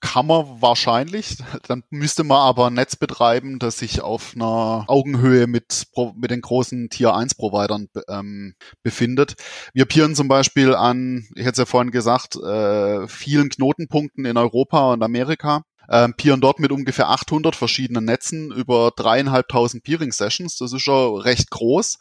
kann 0.00 0.26
man 0.26 0.60
wahrscheinlich. 0.60 1.38
Dann 1.66 1.82
müsste 1.90 2.22
man 2.24 2.38
aber 2.38 2.68
ein 2.68 2.74
Netz 2.74 2.96
betreiben, 2.96 3.58
das 3.58 3.78
sich 3.78 4.02
auf 4.02 4.32
einer 4.34 4.84
Augenhöhe 4.86 5.46
mit, 5.46 5.86
mit 6.14 6.30
den 6.30 6.40
großen 6.40 6.90
Tier 6.90 7.14
1 7.14 7.34
Providern 7.34 7.88
ähm, 8.08 8.54
befindet. 8.82 9.34
Wir 9.74 9.84
peeren 9.86 10.14
zum 10.14 10.28
Beispiel 10.28 10.74
an, 10.74 11.26
ich 11.34 11.42
hätte 11.42 11.52
es 11.52 11.58
ja 11.58 11.64
vorhin 11.64 11.90
gesagt, 11.90 12.36
äh, 12.36 13.08
vielen 13.08 13.48
Knotenpunkten 13.48 14.24
in 14.26 14.36
Europa 14.36 14.92
und 14.92 15.02
Amerika. 15.02 15.62
Ähm, 15.90 16.14
peeren 16.14 16.40
dort 16.40 16.58
mit 16.58 16.72
ungefähr 16.72 17.08
800 17.08 17.54
verschiedenen 17.56 18.04
Netzen 18.04 18.50
über 18.52 18.92
dreieinhalbtausend 18.96 19.84
Peering 19.84 20.12
Sessions. 20.12 20.56
Das 20.56 20.72
ist 20.72 20.82
schon 20.82 21.20
recht 21.20 21.50
groß. 21.50 21.98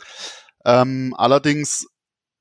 Ähm, 0.65 1.13
allerdings 1.18 1.88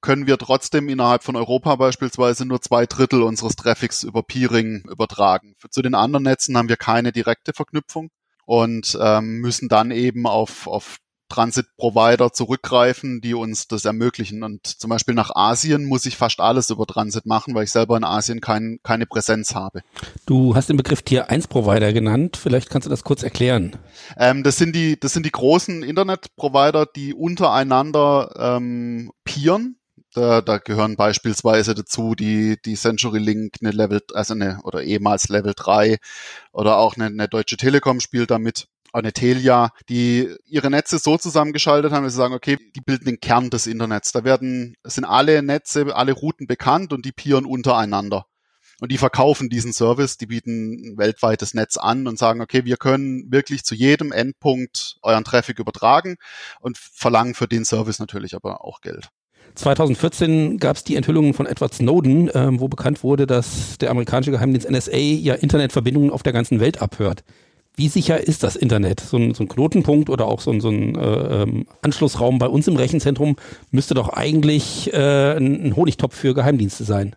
können 0.00 0.26
wir 0.26 0.36
trotzdem 0.36 0.88
innerhalb 0.90 1.24
von 1.24 1.34
Europa 1.34 1.76
beispielsweise 1.76 2.44
nur 2.44 2.60
zwei 2.60 2.84
Drittel 2.84 3.22
unseres 3.22 3.56
Traffics 3.56 4.02
über 4.02 4.22
Peering 4.22 4.84
übertragen. 4.90 5.54
Zu 5.70 5.80
den 5.80 5.94
anderen 5.94 6.24
Netzen 6.24 6.58
haben 6.58 6.68
wir 6.68 6.76
keine 6.76 7.10
direkte 7.10 7.54
Verknüpfung 7.54 8.10
und 8.44 8.98
ähm, 9.00 9.38
müssen 9.38 9.70
dann 9.70 9.90
eben 9.90 10.26
auf, 10.26 10.66
auf 10.66 10.98
Transit-Provider 11.34 12.32
zurückgreifen, 12.32 13.20
die 13.20 13.34
uns 13.34 13.66
das 13.66 13.84
ermöglichen. 13.84 14.42
Und 14.44 14.66
zum 14.66 14.90
Beispiel 14.90 15.14
nach 15.14 15.34
Asien 15.34 15.84
muss 15.84 16.06
ich 16.06 16.16
fast 16.16 16.40
alles 16.40 16.70
über 16.70 16.86
Transit 16.86 17.26
machen, 17.26 17.54
weil 17.54 17.64
ich 17.64 17.72
selber 17.72 17.96
in 17.96 18.04
Asien 18.04 18.40
kein, 18.40 18.78
keine 18.82 19.06
Präsenz 19.06 19.54
habe. 19.54 19.82
Du 20.26 20.54
hast 20.54 20.68
den 20.68 20.76
Begriff 20.76 21.02
Tier 21.02 21.30
1 21.30 21.48
Provider 21.48 21.92
genannt. 21.92 22.36
Vielleicht 22.36 22.70
kannst 22.70 22.86
du 22.86 22.90
das 22.90 23.02
kurz 23.02 23.22
erklären. 23.22 23.76
Ähm, 24.16 24.44
das 24.44 24.56
sind 24.56 24.76
die, 24.76 24.98
das 24.98 25.12
sind 25.12 25.26
die 25.26 25.32
großen 25.32 25.82
Internet-Provider, 25.82 26.86
die 26.86 27.14
untereinander 27.14 28.34
ähm, 28.38 29.10
peeren 29.24 29.76
da, 30.14 30.40
da 30.40 30.58
gehören 30.58 30.94
beispielsweise 30.94 31.74
dazu 31.74 32.14
die, 32.14 32.56
die 32.64 32.76
Century 32.76 33.18
Link, 33.18 33.56
eine 33.60 33.72
Level, 33.72 34.00
also 34.14 34.34
eine, 34.34 34.60
oder 34.62 34.82
ehemals 34.84 35.28
Level 35.28 35.54
3 35.56 35.96
oder 36.52 36.78
auch 36.78 36.94
eine, 36.94 37.06
eine 37.06 37.26
Deutsche 37.26 37.56
Telekom 37.56 37.98
spielt 37.98 38.30
damit 38.30 38.68
eine 38.94 39.12
Telia, 39.12 39.72
die 39.88 40.34
ihre 40.46 40.70
Netze 40.70 40.98
so 40.98 41.18
zusammengeschaltet 41.18 41.92
haben, 41.92 42.04
dass 42.04 42.12
sie 42.12 42.18
sagen, 42.18 42.34
okay, 42.34 42.58
die 42.76 42.80
bilden 42.80 43.06
den 43.06 43.20
Kern 43.20 43.50
des 43.50 43.66
Internets. 43.66 44.12
Da 44.12 44.24
werden, 44.24 44.76
sind 44.84 45.04
alle 45.04 45.42
Netze, 45.42 45.94
alle 45.94 46.12
Routen 46.12 46.46
bekannt 46.46 46.92
und 46.92 47.04
die 47.04 47.12
peeren 47.12 47.44
untereinander. 47.44 48.26
Und 48.80 48.90
die 48.90 48.98
verkaufen 48.98 49.48
diesen 49.48 49.72
Service, 49.72 50.16
die 50.16 50.26
bieten 50.26 50.92
ein 50.92 50.98
weltweites 50.98 51.54
Netz 51.54 51.76
an 51.76 52.06
und 52.06 52.18
sagen, 52.18 52.40
okay, 52.40 52.64
wir 52.64 52.76
können 52.76 53.30
wirklich 53.30 53.64
zu 53.64 53.74
jedem 53.74 54.12
Endpunkt 54.12 54.96
euren 55.02 55.24
Traffic 55.24 55.58
übertragen 55.58 56.16
und 56.60 56.76
verlangen 56.76 57.34
für 57.34 57.48
den 57.48 57.64
Service 57.64 57.98
natürlich 57.98 58.34
aber 58.34 58.64
auch 58.64 58.80
Geld. 58.80 59.10
2014 59.54 60.58
gab 60.58 60.76
es 60.76 60.84
die 60.84 60.96
Enthüllungen 60.96 61.34
von 61.34 61.46
Edward 61.46 61.74
Snowden, 61.74 62.28
ähm, 62.34 62.58
wo 62.58 62.66
bekannt 62.66 63.04
wurde, 63.04 63.26
dass 63.26 63.78
der 63.78 63.90
amerikanische 63.90 64.32
Geheimdienst 64.32 64.68
NSA 64.68 64.96
ja 64.96 65.34
Internetverbindungen 65.34 66.10
auf 66.10 66.24
der 66.24 66.32
ganzen 66.32 66.58
Welt 66.58 66.82
abhört. 66.82 67.22
Wie 67.76 67.88
sicher 67.88 68.20
ist 68.26 68.42
das 68.42 68.56
Internet? 68.56 69.00
So 69.00 69.16
ein, 69.16 69.34
so 69.34 69.44
ein 69.44 69.48
Knotenpunkt 69.48 70.08
oder 70.08 70.26
auch 70.26 70.40
so 70.40 70.50
ein, 70.50 70.60
so 70.60 70.68
ein 70.68 70.94
äh, 70.96 71.42
ähm, 71.42 71.66
Anschlussraum 71.82 72.38
bei 72.38 72.46
uns 72.46 72.68
im 72.68 72.76
Rechenzentrum 72.76 73.36
müsste 73.70 73.94
doch 73.94 74.10
eigentlich 74.10 74.92
äh, 74.92 75.36
ein, 75.36 75.74
Honigtopf 75.74 76.14
für 76.14 76.34
Geheimdienste 76.34 76.84
sein. 76.84 77.16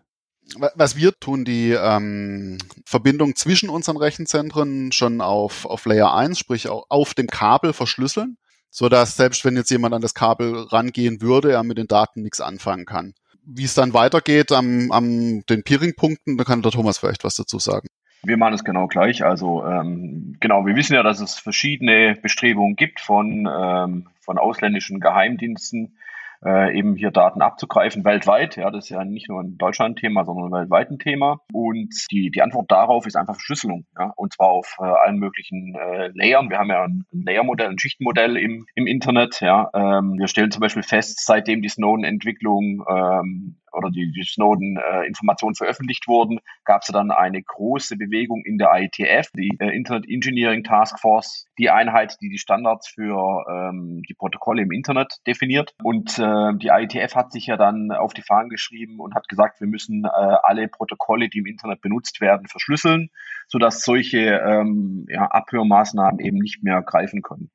Was 0.76 0.96
wir 0.96 1.12
tun, 1.20 1.44
die 1.44 1.72
ähm, 1.72 2.58
Verbindung 2.86 3.36
zwischen 3.36 3.70
unseren 3.70 3.98
Rechenzentren 3.98 4.94
schon 4.94 5.20
auf, 5.20 5.66
auf 5.66 5.86
Layer 5.86 6.14
1, 6.16 6.40
sprich 6.40 6.70
auf 6.70 7.14
dem 7.14 7.28
Kabel 7.28 7.74
verschlüsseln 7.74 8.38
so 8.70 8.90
dass 8.90 9.16
selbst 9.16 9.44
wenn 9.46 9.56
jetzt 9.56 9.72
jemand 9.72 9.96
an 9.96 10.02
das 10.02 10.14
Kabel 10.14 10.56
rangehen 10.56 11.22
würde, 11.22 11.52
er 11.52 11.64
mit 11.64 11.78
den 11.78 11.88
Daten 11.88 12.22
nichts 12.22 12.42
anfangen 12.42 12.86
kann. 12.86 13.14
Wie 13.44 13.64
es 13.64 13.74
dann 13.74 13.94
weitergeht 13.94 14.52
am, 14.52 14.92
am 14.92 15.44
den 15.48 15.64
Peering-Punkten, 15.64 16.38
da 16.38 16.44
kann 16.44 16.62
der 16.62 16.72
Thomas 16.72 16.98
vielleicht 16.98 17.24
was 17.24 17.36
dazu 17.36 17.60
sagen. 17.60 17.88
Wir 18.24 18.38
machen 18.38 18.54
es 18.54 18.64
genau 18.64 18.88
gleich. 18.88 19.24
Also 19.24 19.66
ähm, 19.66 20.36
genau, 20.40 20.66
wir 20.66 20.76
wissen 20.76 20.94
ja, 20.94 21.04
dass 21.04 21.20
es 21.20 21.38
verschiedene 21.40 22.16
Bestrebungen 22.16 22.76
gibt 22.76 23.00
von, 23.00 23.48
ähm, 23.48 24.08
von 24.20 24.38
ausländischen 24.38 25.00
Geheimdiensten, 25.00 25.98
äh, 26.46 26.78
eben 26.78 26.96
hier 26.96 27.12
Daten 27.12 27.42
abzugreifen, 27.42 28.06
weltweit. 28.06 28.56
Ja, 28.56 28.72
das 28.72 28.86
ist 28.86 28.90
ja 28.90 29.04
nicht 29.04 29.30
nur 29.30 29.42
ein 29.42 29.58
Deutschland-Thema, 29.58 30.26
sondern 30.26 30.54
ein 30.54 30.62
weltweit 30.62 30.88
Thema. 31.00 31.42
Und 31.52 31.94
die, 32.12 32.32
die 32.32 32.42
Antwort 32.42 32.72
darauf 32.72 33.06
ist 33.06 33.16
einfach 33.16 33.36
Verschlüsselung. 33.36 33.86
Ja, 33.98 34.14
und 34.16 34.34
zwar 34.34 34.50
auf 34.50 34.78
äh, 34.80 34.84
allen 34.84 35.18
möglichen 35.18 35.76
äh, 35.76 36.10
Layern. 36.14 36.50
Wir 36.50 36.60
haben 36.60 36.70
ja 36.70 36.84
ein, 36.84 37.04
ein 37.14 37.24
Layer-Modell, 37.24 37.70
ein 37.70 37.80
Schichtenmodell 37.80 38.38
im, 38.38 38.66
im 38.76 38.88
Internet. 38.88 39.42
Ja, 39.42 39.70
ähm, 39.74 40.16
wir 40.18 40.28
stellen 40.28 40.52
zum 40.52 40.62
Beispiel 40.62 40.84
fest, 40.84 41.26
seitdem 41.26 41.62
die 41.62 41.70
Snowden-Entwicklung 41.70 42.84
ähm, 42.90 43.58
oder 43.74 43.90
die, 43.90 44.12
die 44.12 44.24
Snowden-Informationen 44.24 45.54
äh, 45.54 45.58
veröffentlicht 45.58 46.08
wurden, 46.08 46.40
gab 46.64 46.82
es 46.82 46.88
dann 46.88 47.12
eine 47.12 47.42
große 47.42 47.98
Bewegung 47.98 48.44
in 48.46 48.58
der 48.58 48.72
IETF, 48.74 49.32
die 49.36 49.58
äh, 49.60 49.76
Internet 49.76 50.10
Engineering 50.10 50.64
Task 50.64 51.00
Force, 51.00 51.47
die 51.58 51.70
Einheit, 51.70 52.18
die 52.22 52.30
die 52.30 52.38
Standards 52.38 52.88
für 52.88 53.46
ähm, 53.50 54.02
die 54.08 54.14
Protokolle 54.14 54.62
im 54.62 54.72
Internet 54.72 55.16
definiert. 55.26 55.74
Und 55.84 56.20
äh, 56.20 56.54
die 56.56 56.68
IETF 56.68 57.16
hat 57.16 57.32
sich 57.32 57.48
ja 57.48 57.58
dann 57.58 57.92
auf 57.92 58.14
die 58.14 58.22
Fahnen 58.22 58.50
geschrieben 58.50 59.00
und 59.00 59.16
hat 59.16 59.28
gesagt, 59.28 59.60
wir 59.60 59.68
müssen 59.68 60.06
äh, 60.06 60.10
alle 60.10 60.68
Protokolle, 60.68 61.30
die 61.30 61.40
im 61.40 61.46
Internet 61.46 61.82
benutzt 61.82 62.22
werden, 62.22 62.48
verschlüsseln, 62.48 63.10
sodass 63.48 63.82
solche 63.84 64.20
ähm, 64.20 65.06
ja, 65.10 65.26
Abhörmaßnahmen 65.26 66.20
eben 66.20 66.38
nicht 66.38 66.64
mehr 66.64 66.82
greifen 66.82 67.22
können. 67.22 67.50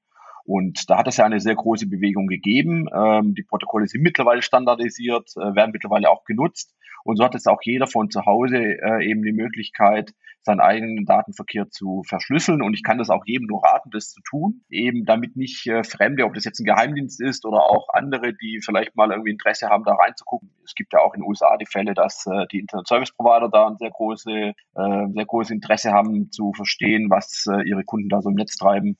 Und 0.44 0.90
da 0.90 0.98
hat 0.98 1.08
es 1.08 1.16
ja 1.16 1.24
eine 1.24 1.40
sehr 1.40 1.54
große 1.54 1.86
Bewegung 1.88 2.26
gegeben. 2.26 2.88
Ähm, 2.92 3.34
die 3.34 3.44
Protokolle 3.44 3.86
sind 3.86 4.02
mittlerweile 4.02 4.42
standardisiert, 4.42 5.30
äh, 5.36 5.54
werden 5.54 5.70
mittlerweile 5.72 6.10
auch 6.10 6.24
genutzt. 6.24 6.74
Und 7.04 7.16
so 7.16 7.24
hat 7.24 7.34
es 7.34 7.46
auch 7.46 7.60
jeder 7.62 7.86
von 7.86 8.10
zu 8.10 8.24
Hause 8.26 8.56
äh, 8.56 9.04
eben 9.04 9.22
die 9.22 9.32
Möglichkeit, 9.32 10.12
seinen 10.44 10.60
eigenen 10.60 11.04
Datenverkehr 11.04 11.70
zu 11.70 12.02
verschlüsseln. 12.06 12.62
Und 12.62 12.74
ich 12.74 12.82
kann 12.82 12.98
das 12.98 13.10
auch 13.10 13.22
jedem 13.26 13.46
nur 13.46 13.62
raten, 13.64 13.90
das 13.90 14.10
zu 14.10 14.20
tun, 14.22 14.62
eben 14.70 15.04
damit 15.04 15.36
nicht 15.36 15.66
äh, 15.66 15.84
Fremde, 15.84 16.24
ob 16.24 16.34
das 16.34 16.44
jetzt 16.44 16.60
ein 16.60 16.64
Geheimdienst 16.64 17.20
ist 17.20 17.44
oder 17.44 17.62
auch 17.62 17.88
andere, 17.92 18.34
die 18.34 18.60
vielleicht 18.64 18.96
mal 18.96 19.10
irgendwie 19.10 19.30
Interesse 19.30 19.68
haben, 19.68 19.84
da 19.84 19.94
reinzugucken. 19.94 20.50
Es 20.64 20.74
gibt 20.74 20.92
ja 20.92 21.00
auch 21.00 21.14
in 21.14 21.20
den 21.20 21.28
USA 21.28 21.56
die 21.56 21.66
Fälle, 21.66 21.94
dass 21.94 22.26
äh, 22.26 22.46
die 22.50 22.58
Internet 22.58 22.88
Service 22.88 23.12
Provider 23.12 23.48
da 23.48 23.68
ein 23.68 23.76
sehr 23.78 23.90
große, 23.90 24.30
äh, 24.30 24.52
sehr 24.74 25.26
großes 25.26 25.50
Interesse 25.50 25.92
haben 25.92 26.30
zu 26.32 26.52
verstehen, 26.54 27.08
was 27.08 27.46
äh, 27.46 27.62
ihre 27.68 27.84
Kunden 27.84 28.08
da 28.08 28.20
so 28.20 28.30
im 28.30 28.34
Netz 28.34 28.56
treiben 28.56 28.96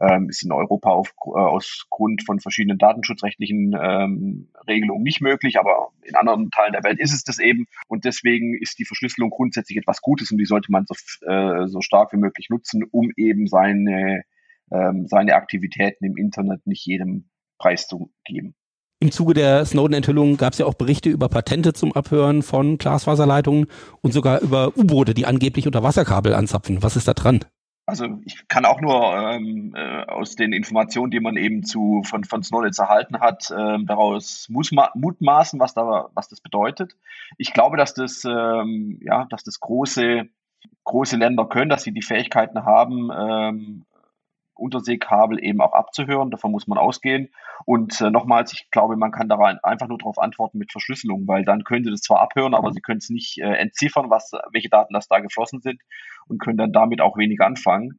ähm, 0.00 0.28
ist 0.28 0.42
in 0.42 0.52
Europa 0.52 0.90
auf, 0.90 1.14
äh, 1.26 1.38
aus 1.38 1.86
Grund 1.90 2.22
von 2.24 2.40
verschiedenen 2.40 2.78
datenschutzrechtlichen 2.78 3.76
ähm, 3.80 4.48
Regelungen 4.66 5.02
nicht 5.02 5.20
möglich, 5.20 5.58
aber 5.58 5.90
in 6.02 6.14
anderen 6.14 6.50
Teilen 6.50 6.72
der 6.72 6.84
Welt 6.84 7.00
ist 7.00 7.12
es 7.12 7.24
das 7.24 7.38
eben. 7.38 7.66
Und 7.88 8.04
deswegen 8.04 8.56
ist 8.60 8.78
die 8.78 8.84
Verschlüsselung 8.84 9.30
grundsätzlich 9.30 9.78
etwas 9.78 10.02
Gutes 10.02 10.30
und 10.30 10.38
die 10.38 10.44
sollte 10.44 10.70
man 10.70 10.86
so, 10.86 10.94
äh, 11.26 11.66
so 11.68 11.80
stark 11.80 12.12
wie 12.12 12.18
möglich 12.18 12.48
nutzen, 12.50 12.84
um 12.90 13.10
eben 13.16 13.46
seine, 13.46 14.22
ähm, 14.70 15.06
seine 15.06 15.34
Aktivitäten 15.34 16.04
im 16.04 16.16
Internet 16.16 16.66
nicht 16.66 16.86
jedem 16.86 17.28
preiszugeben. 17.58 18.54
Im 19.00 19.10
Zuge 19.10 19.34
der 19.34 19.66
Snowden-Enthüllung 19.66 20.38
gab 20.38 20.54
es 20.54 20.60
ja 20.60 20.66
auch 20.66 20.74
Berichte 20.74 21.10
über 21.10 21.28
Patente 21.28 21.74
zum 21.74 21.92
Abhören 21.92 22.42
von 22.42 22.78
Glasfaserleitungen 22.78 23.66
und 24.00 24.12
sogar 24.12 24.40
über 24.40 24.76
U-Boote, 24.78 25.12
die 25.12 25.26
angeblich 25.26 25.66
unter 25.66 25.82
Wasserkabel 25.82 26.32
anzapfen. 26.32 26.82
Was 26.82 26.96
ist 26.96 27.06
da 27.06 27.12
dran? 27.12 27.40
Also 27.86 28.18
ich 28.24 28.48
kann 28.48 28.64
auch 28.64 28.80
nur 28.80 29.14
ähm, 29.14 29.74
äh, 29.76 30.04
aus 30.04 30.36
den 30.36 30.54
Informationen, 30.54 31.10
die 31.10 31.20
man 31.20 31.36
eben 31.36 31.64
zu 31.64 32.02
von, 32.04 32.24
von 32.24 32.42
Snowden 32.42 32.72
erhalten 32.76 33.20
hat, 33.20 33.52
ähm, 33.56 33.86
daraus 33.86 34.48
muss 34.48 34.72
mutmaßen, 34.72 35.60
was 35.60 35.74
da 35.74 36.08
was 36.14 36.28
das 36.28 36.40
bedeutet. 36.40 36.96
Ich 37.36 37.52
glaube, 37.52 37.76
dass 37.76 37.92
das 37.92 38.24
ähm, 38.24 39.00
ja, 39.02 39.26
dass 39.26 39.44
das 39.44 39.60
große 39.60 40.28
große 40.84 41.16
Länder 41.16 41.46
können, 41.46 41.68
dass 41.68 41.82
sie 41.82 41.92
die 41.92 42.02
Fähigkeiten 42.02 42.64
haben, 42.64 43.10
ähm, 43.14 43.84
Unterseekabel 44.54 45.42
eben 45.42 45.60
auch 45.60 45.72
abzuhören. 45.72 46.30
Davon 46.30 46.50
muss 46.50 46.66
man 46.66 46.78
ausgehen. 46.78 47.30
Und 47.64 48.00
äh, 48.00 48.10
nochmals, 48.10 48.52
ich 48.52 48.70
glaube, 48.70 48.96
man 48.96 49.10
kann 49.10 49.28
da 49.28 49.36
einfach 49.62 49.88
nur 49.88 49.98
darauf 49.98 50.18
antworten 50.18 50.58
mit 50.58 50.72
Verschlüsselung, 50.72 51.26
weil 51.26 51.44
dann 51.44 51.64
können 51.64 51.84
Sie 51.84 51.90
das 51.90 52.00
zwar 52.00 52.20
abhören, 52.20 52.54
aber 52.54 52.72
Sie 52.72 52.80
können 52.80 52.98
es 52.98 53.10
nicht 53.10 53.38
äh, 53.38 53.54
entziffern, 53.54 54.10
was, 54.10 54.32
welche 54.52 54.68
Daten 54.68 54.94
das 54.94 55.08
da 55.08 55.20
geflossen 55.20 55.60
sind 55.60 55.80
und 56.28 56.40
können 56.40 56.58
dann 56.58 56.72
damit 56.72 57.00
auch 57.00 57.16
wenig 57.16 57.40
anfangen. 57.40 57.98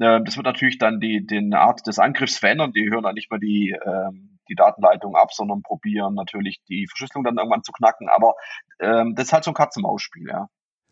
Äh, 0.00 0.20
das 0.24 0.36
wird 0.36 0.46
natürlich 0.46 0.78
dann 0.78 1.00
die, 1.00 1.26
den 1.26 1.54
Art 1.54 1.86
des 1.86 1.98
Angriffs 1.98 2.38
verändern. 2.38 2.72
Die 2.72 2.90
hören 2.90 3.02
dann 3.02 3.14
nicht 3.14 3.30
mehr 3.30 3.40
die, 3.40 3.70
äh, 3.70 4.10
die 4.48 4.54
Datenleitung 4.54 5.16
ab, 5.16 5.32
sondern 5.32 5.62
probieren 5.62 6.14
natürlich 6.14 6.60
die 6.68 6.86
Verschlüsselung 6.86 7.24
dann 7.24 7.38
irgendwann 7.38 7.64
zu 7.64 7.72
knacken. 7.72 8.08
Aber 8.08 8.34
ähm, 8.80 9.14
das 9.14 9.26
ist 9.26 9.32
halt 9.32 9.44
so 9.44 9.50
ein 9.50 9.54
Katz-und-Maus-Spiel, 9.54 10.28
ja. 10.28 10.48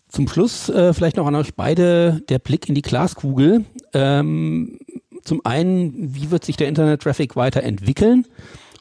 Zum 0.08 0.28
Schluss 0.28 0.68
äh, 0.68 0.94
vielleicht 0.94 1.16
noch 1.16 1.26
an 1.26 1.34
euch 1.34 1.56
beide 1.56 2.20
der 2.28 2.38
Blick 2.38 2.68
in 2.68 2.76
die 2.76 2.82
Glaskugel. 2.82 3.64
Ähm, 3.92 4.78
zum 5.26 5.44
einen, 5.44 6.14
wie 6.14 6.30
wird 6.30 6.44
sich 6.44 6.56
der 6.56 6.68
Internet-Traffic 6.68 7.36
weiterentwickeln? 7.36 8.26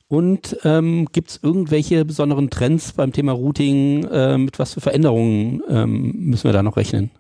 Und 0.07 0.57
ähm, 0.63 1.07
gibt 1.11 1.29
es 1.31 1.43
irgendwelche 1.43 2.05
besonderen 2.05 2.49
Trends 2.49 2.93
beim 2.93 3.11
Thema 3.11 3.31
Routing? 3.31 4.05
Äh, 4.05 4.37
mit 4.37 4.59
was 4.59 4.73
für 4.73 4.81
Veränderungen 4.81 5.63
ähm, 5.67 6.11
müssen 6.15 6.45
wir 6.45 6.53
da 6.53 6.61
noch 6.61 6.77
rechnen? 6.77 7.11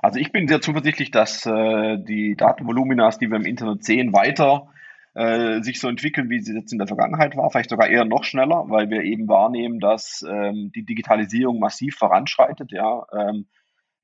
Also 0.00 0.20
ich 0.20 0.30
bin 0.32 0.46
sehr 0.46 0.60
zuversichtlich, 0.60 1.10
dass 1.10 1.44
äh, 1.46 1.98
die 1.98 2.36
Datenvoluminas, 2.36 3.18
die 3.18 3.28
wir 3.28 3.36
im 3.36 3.46
Internet 3.46 3.84
sehen, 3.84 4.12
weiter 4.12 4.68
äh, 5.14 5.60
sich 5.62 5.80
so 5.80 5.88
entwickeln, 5.88 6.28
wie 6.30 6.40
sie 6.40 6.54
jetzt 6.54 6.72
in 6.72 6.78
der 6.78 6.86
Vergangenheit 6.86 7.36
war, 7.36 7.50
vielleicht 7.50 7.70
sogar 7.70 7.88
eher 7.88 8.04
noch 8.04 8.24
schneller, 8.24 8.64
weil 8.68 8.90
wir 8.90 9.02
eben 9.02 9.28
wahrnehmen, 9.28 9.80
dass 9.80 10.24
ähm, 10.28 10.72
die 10.74 10.84
Digitalisierung 10.84 11.58
massiv 11.58 11.96
voranschreitet. 11.96 12.70
Ja, 12.70 13.06
ähm, 13.12 13.46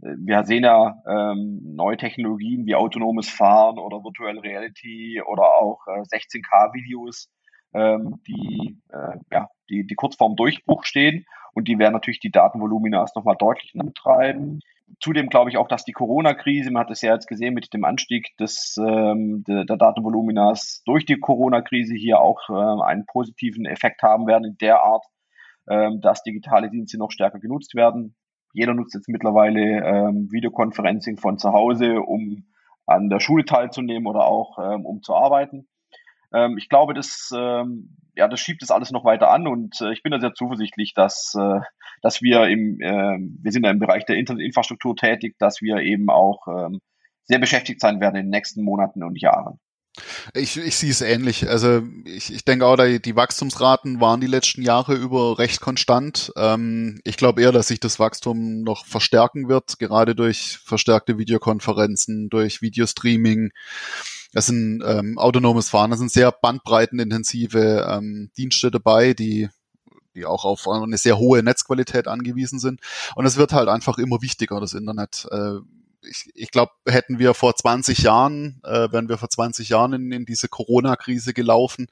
wir 0.02 0.44
sehen 0.44 0.64
ja 0.64 1.02
ähm, 1.06 1.60
neue 1.74 1.96
Technologien 1.96 2.66
wie 2.66 2.74
autonomes 2.74 3.28
Fahren 3.28 3.78
oder 3.78 4.02
Virtual 4.02 4.38
Reality 4.38 5.22
oder 5.22 5.42
auch 5.42 5.80
äh, 5.86 6.00
16K-Videos, 6.00 7.30
ähm, 7.74 8.20
die, 8.26 8.78
äh, 8.90 9.18
ja, 9.30 9.48
die, 9.68 9.86
die 9.86 9.94
kurz 9.94 10.16
vorm 10.16 10.36
Durchbruch 10.36 10.84
stehen 10.84 11.24
und 11.54 11.68
die 11.68 11.78
werden 11.78 11.92
natürlich 11.92 12.20
die 12.20 12.30
Datenvolumina 12.30 13.00
erst 13.00 13.16
nochmal 13.16 13.36
deutlich 13.38 13.74
antreiben 13.78 14.60
zudem 14.98 15.28
glaube 15.28 15.50
ich 15.50 15.56
auch, 15.56 15.68
dass 15.68 15.84
die 15.84 15.92
Corona-Krise, 15.92 16.70
man 16.70 16.82
hat 16.82 16.90
es 16.90 17.02
ja 17.02 17.12
jetzt 17.14 17.28
gesehen 17.28 17.54
mit 17.54 17.72
dem 17.72 17.84
Anstieg 17.84 18.36
des, 18.38 18.76
ähm, 18.78 19.44
der, 19.46 19.64
der 19.64 19.76
Datenvoluminas 19.76 20.82
durch 20.84 21.04
die 21.04 21.20
Corona-Krise 21.20 21.94
hier 21.94 22.20
auch 22.20 22.48
äh, 22.48 22.82
einen 22.84 23.06
positiven 23.06 23.66
Effekt 23.66 24.02
haben 24.02 24.26
werden 24.26 24.44
in 24.44 24.58
der 24.58 24.82
Art, 24.82 25.04
ähm, 25.68 26.00
dass 26.00 26.22
digitale 26.22 26.70
Dienste 26.70 26.98
noch 26.98 27.10
stärker 27.10 27.38
genutzt 27.38 27.74
werden. 27.74 28.16
Jeder 28.52 28.74
nutzt 28.74 28.94
jetzt 28.94 29.08
mittlerweile 29.08 29.60
ähm, 29.60 30.28
Videoconferencing 30.30 31.18
von 31.18 31.38
zu 31.38 31.52
Hause, 31.52 32.00
um 32.00 32.44
an 32.86 33.08
der 33.08 33.20
Schule 33.20 33.44
teilzunehmen 33.44 34.06
oder 34.06 34.24
auch 34.24 34.58
ähm, 34.58 34.84
um 34.84 35.02
zu 35.02 35.14
arbeiten. 35.14 35.68
Ähm, 36.32 36.56
ich 36.58 36.68
glaube, 36.68 36.94
das, 36.94 37.30
ähm, 37.36 37.96
ja, 38.16 38.28
das 38.28 38.40
schiebt 38.40 38.62
das 38.62 38.70
alles 38.70 38.90
noch 38.90 39.04
weiter 39.04 39.30
an 39.30 39.46
und 39.46 39.80
äh, 39.80 39.92
ich 39.92 40.02
bin 40.02 40.12
da 40.12 40.20
sehr 40.20 40.34
zuversichtlich, 40.34 40.94
dass, 40.94 41.34
äh, 41.38 41.60
dass 42.02 42.22
wir 42.22 42.48
im, 42.48 42.80
äh, 42.80 43.18
wir 43.42 43.52
sind 43.52 43.64
ja 43.64 43.70
im 43.70 43.78
Bereich 43.78 44.04
der 44.06 44.16
Internetinfrastruktur 44.16 44.96
tätig, 44.96 45.36
dass 45.38 45.60
wir 45.60 45.78
eben 45.78 46.10
auch 46.10 46.46
ähm, 46.48 46.80
sehr 47.24 47.38
beschäftigt 47.38 47.80
sein 47.80 48.00
werden 48.00 48.16
in 48.16 48.26
den 48.26 48.30
nächsten 48.30 48.64
Monaten 48.64 49.02
und 49.02 49.20
Jahren. 49.20 49.60
Ich, 50.34 50.56
ich 50.56 50.76
sehe 50.76 50.90
es 50.90 51.00
ähnlich. 51.00 51.48
Also 51.48 51.82
ich, 52.04 52.32
ich 52.32 52.44
denke 52.44 52.66
auch, 52.66 52.76
die, 52.76 53.00
die 53.00 53.16
Wachstumsraten 53.16 54.00
waren 54.00 54.20
die 54.20 54.26
letzten 54.26 54.62
Jahre 54.62 54.94
über 54.94 55.38
recht 55.38 55.60
konstant. 55.60 56.32
Ähm, 56.36 57.00
ich 57.04 57.16
glaube 57.16 57.42
eher, 57.42 57.52
dass 57.52 57.68
sich 57.68 57.80
das 57.80 57.98
Wachstum 57.98 58.62
noch 58.62 58.86
verstärken 58.86 59.48
wird, 59.48 59.78
gerade 59.78 60.14
durch 60.14 60.58
verstärkte 60.64 61.18
Videokonferenzen, 61.18 62.28
durch 62.28 62.62
Videostreaming. 62.62 63.50
Das 64.32 64.46
sind 64.46 64.82
ähm, 64.86 65.18
autonomes 65.18 65.70
Fahren, 65.70 65.90
das 65.90 65.98
sind 65.98 66.12
sehr 66.12 66.30
bandbreitenintensive 66.30 67.86
ähm, 67.90 68.30
Dienste 68.36 68.70
dabei, 68.70 69.12
die 69.14 69.48
die 70.14 70.26
auch 70.26 70.44
auf 70.44 70.66
eine 70.68 70.98
sehr 70.98 71.18
hohe 71.18 71.42
Netzqualität 71.42 72.08
angewiesen 72.08 72.58
sind. 72.58 72.80
Und 73.14 73.26
es 73.26 73.36
wird 73.36 73.52
halt 73.52 73.68
einfach 73.68 73.96
immer 73.98 74.22
wichtiger, 74.22 74.60
das 74.60 74.74
Internet. 74.74 75.26
Äh, 75.30 75.60
ich, 76.02 76.30
ich 76.34 76.50
glaube, 76.50 76.72
hätten 76.86 77.18
wir 77.18 77.34
vor 77.34 77.54
20 77.54 77.98
Jahren, 77.98 78.60
äh, 78.64 78.90
wären 78.92 79.08
wir 79.08 79.18
vor 79.18 79.30
20 79.30 79.68
Jahren 79.68 79.92
in, 79.92 80.12
in 80.12 80.24
diese 80.24 80.48
Corona-Krise 80.48 81.34
gelaufen, 81.34 81.88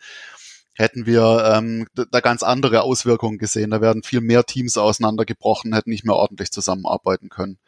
hätten 0.75 1.07
wir 1.07 1.53
ähm, 1.55 1.87
da 1.95 2.21
ganz 2.21 2.43
andere 2.43 2.83
Auswirkungen 2.83 3.39
gesehen. 3.39 3.71
Da 3.71 3.81
werden 3.81 4.05
viel 4.05 4.21
mehr 4.21 4.45
Teams 4.45 4.79
auseinandergebrochen, 4.79 5.75
hätten 5.75 5.91
nicht 5.91 6.05
mehr 6.05 6.15
ordentlich 6.15 6.53
zusammenarbeiten 6.53 7.29
können. 7.29 7.59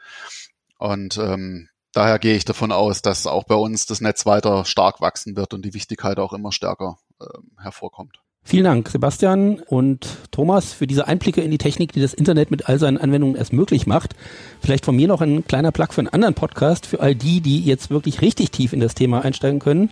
Und 0.79 1.19
ähm, 1.19 1.69
daher 1.93 2.19
gehe 2.19 2.37
ich 2.37 2.45
davon 2.45 2.73
aus, 2.73 3.03
dass 3.03 3.27
auch 3.27 3.45
bei 3.45 3.57
uns 3.57 3.87
das 3.87 4.01
Netz 4.01 4.27
weiter 4.27 4.65
stark 4.65 5.01
wachsen 5.01 5.37
wird 5.37 5.55
und 5.55 5.65
die 5.65 5.75
Wichtigkeit 5.75 6.19
auch 6.19 6.33
immer 6.33 6.53
stärker 6.53 6.99
äh, 7.21 7.27
hervorkommt. 7.61 8.21
Vielen 8.43 8.65
Dank, 8.65 8.89
Sebastian 8.89 9.61
und 9.61 10.07
Thomas, 10.33 10.73
für 10.73 10.87
diese 10.87 11.07
Einblicke 11.07 11.41
in 11.41 11.51
die 11.51 11.59
Technik, 11.59 11.93
die 11.93 12.01
das 12.01 12.15
Internet 12.15 12.51
mit 12.51 12.69
all 12.69 12.79
seinen 12.79 12.99
Anwendungen 12.99 13.37
erst 13.37 13.53
möglich 13.53 13.87
macht. 13.87 14.17
Vielleicht 14.61 14.85
von 14.85 14.97
mir 14.97 15.07
noch 15.07 15.21
ein 15.21 15.47
kleiner 15.47 15.73
Plug 15.73 15.89
für 15.93 16.01
einen 16.01 16.09
anderen 16.09 16.35
Podcast, 16.35 16.87
für 16.87 17.01
all 17.01 17.15
die, 17.15 17.41
die 17.41 17.61
jetzt 17.61 17.91
wirklich 17.91 18.23
richtig 18.23 18.51
tief 18.51 18.73
in 18.73 18.81
das 18.81 18.95
Thema 18.95 19.25
einsteigen 19.25 19.61
können. 19.61 19.91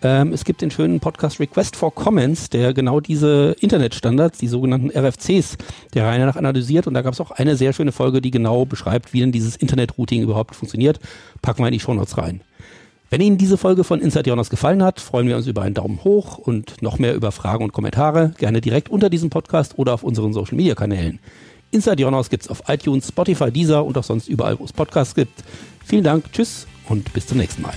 Ähm, 0.00 0.32
es 0.32 0.44
gibt 0.44 0.62
den 0.62 0.70
schönen 0.70 1.00
Podcast 1.00 1.40
Request 1.40 1.74
for 1.74 1.92
Comments, 1.92 2.48
der 2.50 2.72
genau 2.72 3.00
diese 3.00 3.56
Internetstandards, 3.60 4.38
die 4.38 4.46
sogenannten 4.46 4.90
RFCs, 4.96 5.58
der 5.94 6.06
Reihe 6.06 6.24
nach 6.24 6.36
analysiert. 6.36 6.86
Und 6.86 6.94
da 6.94 7.02
gab 7.02 7.14
es 7.14 7.20
auch 7.20 7.32
eine 7.32 7.56
sehr 7.56 7.72
schöne 7.72 7.92
Folge, 7.92 8.20
die 8.20 8.30
genau 8.30 8.64
beschreibt, 8.64 9.12
wie 9.12 9.20
denn 9.20 9.32
dieses 9.32 9.56
Internet-Routing 9.56 10.22
überhaupt 10.22 10.54
funktioniert. 10.54 11.00
Packen 11.42 11.62
wir 11.62 11.68
in 11.68 11.72
die 11.72 11.80
Shownotes 11.80 12.16
rein. 12.16 12.42
Wenn 13.10 13.22
Ihnen 13.22 13.38
diese 13.38 13.56
Folge 13.56 13.84
von 13.84 14.00
Inside 14.00 14.28
Jonas 14.28 14.50
gefallen 14.50 14.82
hat, 14.82 15.00
freuen 15.00 15.28
wir 15.28 15.36
uns 15.36 15.46
über 15.46 15.62
einen 15.62 15.74
Daumen 15.74 16.04
hoch 16.04 16.36
und 16.36 16.82
noch 16.82 16.98
mehr 16.98 17.14
über 17.14 17.32
Fragen 17.32 17.64
und 17.64 17.72
Kommentare, 17.72 18.34
gerne 18.36 18.60
direkt 18.60 18.90
unter 18.90 19.08
diesem 19.08 19.30
Podcast 19.30 19.78
oder 19.78 19.94
auf 19.94 20.02
unseren 20.02 20.34
Social 20.34 20.56
Media 20.56 20.74
Kanälen. 20.74 21.18
Inside 21.70 22.02
Jonas 22.02 22.28
gibt's 22.28 22.48
auf 22.48 22.64
iTunes, 22.68 23.08
Spotify, 23.08 23.50
Deezer 23.50 23.84
und 23.84 23.96
auch 23.96 24.04
sonst 24.04 24.28
überall, 24.28 24.58
wo 24.58 24.64
es 24.64 24.74
Podcasts 24.74 25.14
gibt. 25.14 25.42
Vielen 25.84 26.04
Dank, 26.04 26.30
tschüss 26.32 26.66
und 26.88 27.10
bis 27.14 27.26
zum 27.26 27.38
nächsten 27.38 27.62
Mal. 27.62 27.74